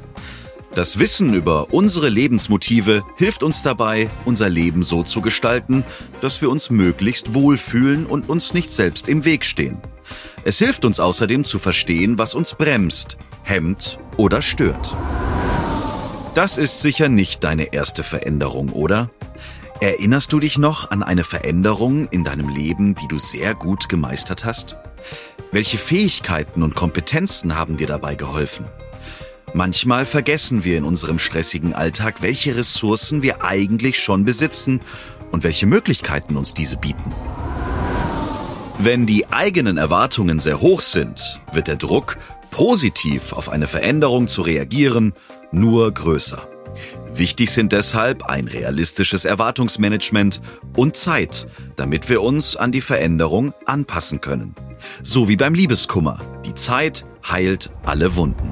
Das 0.74 0.98
Wissen 0.98 1.34
über 1.34 1.72
unsere 1.72 2.08
Lebensmotive 2.08 3.04
hilft 3.16 3.44
uns 3.44 3.62
dabei, 3.62 4.10
unser 4.24 4.48
Leben 4.48 4.82
so 4.82 5.04
zu 5.04 5.20
gestalten, 5.20 5.84
dass 6.20 6.40
wir 6.40 6.50
uns 6.50 6.70
möglichst 6.70 7.34
wohlfühlen 7.34 8.06
und 8.06 8.28
uns 8.28 8.54
nicht 8.54 8.72
selbst 8.72 9.06
im 9.06 9.24
Weg 9.24 9.44
stehen. 9.44 9.80
Es 10.44 10.58
hilft 10.58 10.84
uns 10.84 11.00
außerdem 11.00 11.44
zu 11.44 11.58
verstehen, 11.58 12.18
was 12.18 12.34
uns 12.34 12.54
bremst, 12.54 13.18
hemmt 13.42 13.98
oder 14.16 14.42
stört. 14.42 14.94
Das 16.34 16.58
ist 16.58 16.80
sicher 16.80 17.08
nicht 17.08 17.44
deine 17.44 17.72
erste 17.72 18.02
Veränderung, 18.02 18.70
oder? 18.70 19.10
Erinnerst 19.80 20.32
du 20.32 20.38
dich 20.38 20.58
noch 20.58 20.90
an 20.90 21.02
eine 21.02 21.24
Veränderung 21.24 22.08
in 22.08 22.24
deinem 22.24 22.48
Leben, 22.48 22.94
die 22.94 23.08
du 23.08 23.18
sehr 23.18 23.54
gut 23.54 23.88
gemeistert 23.88 24.44
hast? 24.44 24.76
Welche 25.50 25.76
Fähigkeiten 25.76 26.62
und 26.62 26.74
Kompetenzen 26.74 27.56
haben 27.56 27.76
dir 27.76 27.86
dabei 27.86 28.14
geholfen? 28.14 28.66
Manchmal 29.54 30.06
vergessen 30.06 30.64
wir 30.64 30.78
in 30.78 30.84
unserem 30.84 31.18
stressigen 31.18 31.74
Alltag, 31.74 32.22
welche 32.22 32.56
Ressourcen 32.56 33.22
wir 33.22 33.44
eigentlich 33.44 34.02
schon 34.02 34.24
besitzen 34.24 34.80
und 35.30 35.44
welche 35.44 35.66
Möglichkeiten 35.66 36.36
uns 36.38 36.54
diese 36.54 36.78
bieten. 36.78 37.12
Wenn 38.84 39.06
die 39.06 39.28
eigenen 39.28 39.76
Erwartungen 39.76 40.40
sehr 40.40 40.60
hoch 40.60 40.80
sind, 40.80 41.40
wird 41.52 41.68
der 41.68 41.76
Druck, 41.76 42.16
positiv 42.50 43.32
auf 43.32 43.48
eine 43.48 43.68
Veränderung 43.68 44.26
zu 44.26 44.42
reagieren, 44.42 45.12
nur 45.52 45.94
größer. 45.94 46.48
Wichtig 47.14 47.52
sind 47.52 47.70
deshalb 47.70 48.24
ein 48.24 48.48
realistisches 48.48 49.24
Erwartungsmanagement 49.24 50.40
und 50.76 50.96
Zeit, 50.96 51.46
damit 51.76 52.08
wir 52.08 52.22
uns 52.22 52.56
an 52.56 52.72
die 52.72 52.80
Veränderung 52.80 53.54
anpassen 53.66 54.20
können. 54.20 54.56
So 55.00 55.28
wie 55.28 55.36
beim 55.36 55.54
Liebeskummer. 55.54 56.18
Die 56.44 56.54
Zeit 56.54 57.06
heilt 57.30 57.70
alle 57.84 58.16
Wunden. 58.16 58.50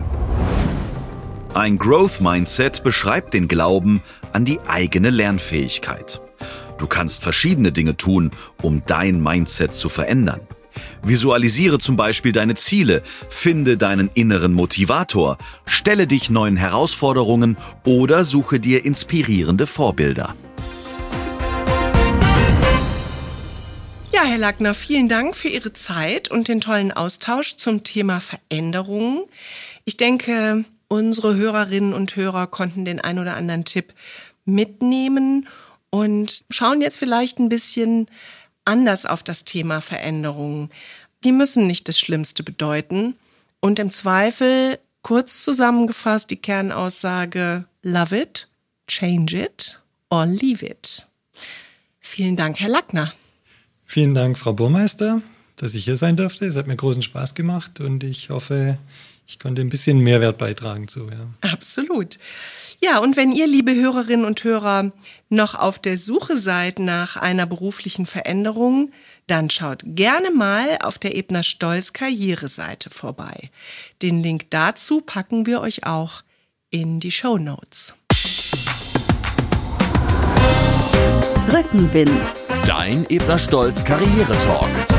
Ein 1.54 1.76
Growth 1.76 2.20
Mindset 2.20 2.84
beschreibt 2.84 3.34
den 3.34 3.48
Glauben 3.48 4.00
an 4.32 4.44
die 4.44 4.60
eigene 4.68 5.10
Lernfähigkeit. 5.10 6.20
Du 6.80 6.86
kannst 6.86 7.22
verschiedene 7.22 7.72
Dinge 7.72 7.98
tun, 7.98 8.30
um 8.62 8.82
dein 8.86 9.22
Mindset 9.22 9.74
zu 9.74 9.90
verändern. 9.90 10.40
Visualisiere 11.02 11.76
zum 11.78 11.98
Beispiel 11.98 12.32
deine 12.32 12.54
Ziele, 12.54 13.02
finde 13.28 13.76
deinen 13.76 14.08
inneren 14.14 14.54
Motivator, 14.54 15.36
stelle 15.66 16.06
dich 16.06 16.30
neuen 16.30 16.56
Herausforderungen 16.56 17.58
oder 17.84 18.24
suche 18.24 18.60
dir 18.60 18.82
inspirierende 18.86 19.66
Vorbilder. 19.66 20.34
Ja, 24.10 24.24
Herr 24.24 24.38
Lackner, 24.38 24.72
vielen 24.72 25.10
Dank 25.10 25.36
für 25.36 25.48
Ihre 25.48 25.74
Zeit 25.74 26.30
und 26.30 26.48
den 26.48 26.62
tollen 26.62 26.92
Austausch 26.92 27.56
zum 27.58 27.84
Thema 27.84 28.20
Veränderungen. 28.20 29.24
Ich 29.84 29.98
denke, 29.98 30.64
unsere 30.88 31.34
Hörerinnen 31.36 31.92
und 31.92 32.16
Hörer 32.16 32.46
konnten 32.46 32.86
den 32.86 33.02
ein 33.02 33.18
oder 33.18 33.36
anderen 33.36 33.66
Tipp 33.66 33.92
mitnehmen 34.46 35.46
und 35.90 36.44
schauen 36.50 36.81
jetzt 36.81 36.98
vielleicht 36.98 37.38
ein 37.38 37.48
bisschen 37.48 38.07
anders 38.64 39.07
auf 39.07 39.22
das 39.22 39.44
Thema 39.44 39.81
Veränderungen. 39.81 40.70
Die 41.24 41.33
müssen 41.33 41.66
nicht 41.66 41.88
das 41.88 41.98
Schlimmste 41.98 42.42
bedeuten. 42.42 43.14
Und 43.61 43.79
im 43.79 43.90
Zweifel, 43.90 44.79
kurz 45.03 45.44
zusammengefasst, 45.44 46.31
die 46.31 46.37
Kernaussage, 46.37 47.64
love 47.83 48.16
it, 48.16 48.48
change 48.87 49.37
it 49.37 49.81
or 50.09 50.26
leave 50.26 50.64
it. 50.64 51.07
Vielen 51.98 52.37
Dank, 52.37 52.59
Herr 52.61 52.70
Lackner. 52.70 53.12
Vielen 53.85 54.14
Dank, 54.14 54.38
Frau 54.38 54.53
Burmeister, 54.53 55.20
dass 55.57 55.74
ich 55.74 55.85
hier 55.85 55.96
sein 55.96 56.16
durfte. 56.16 56.46
Es 56.46 56.57
hat 56.57 56.66
mir 56.66 56.76
großen 56.76 57.03
Spaß 57.03 57.35
gemacht 57.35 57.81
und 57.81 58.03
ich 58.05 58.31
hoffe, 58.31 58.79
ich 59.30 59.38
konnte 59.38 59.62
ein 59.62 59.68
bisschen 59.68 60.00
Mehrwert 60.00 60.38
beitragen 60.38 60.88
zu. 60.88 61.08
Ja. 61.08 61.50
Absolut. 61.52 62.18
Ja, 62.80 62.98
und 62.98 63.16
wenn 63.16 63.30
ihr, 63.30 63.46
liebe 63.46 63.72
Hörerinnen 63.72 64.26
und 64.26 64.42
Hörer, 64.42 64.90
noch 65.28 65.54
auf 65.54 65.78
der 65.78 65.96
Suche 65.96 66.36
seid 66.36 66.80
nach 66.80 67.16
einer 67.16 67.46
beruflichen 67.46 68.06
Veränderung, 68.06 68.90
dann 69.28 69.48
schaut 69.48 69.82
gerne 69.84 70.32
mal 70.32 70.78
auf 70.82 70.98
der 70.98 71.16
Ebner 71.16 71.44
Stolz 71.44 71.92
Karriereseite 71.92 72.90
vorbei. 72.90 73.50
Den 74.02 74.20
Link 74.20 74.46
dazu 74.50 75.00
packen 75.00 75.46
wir 75.46 75.60
euch 75.60 75.86
auch 75.86 76.22
in 76.70 76.98
die 76.98 77.12
Show 77.12 77.38
Notes. 77.38 77.94
Rückenwind. 81.52 82.34
Dein 82.66 83.08
Ebner 83.08 83.38
Stolz 83.38 83.84
Karriere 83.84 84.36
Talk. 84.38 84.89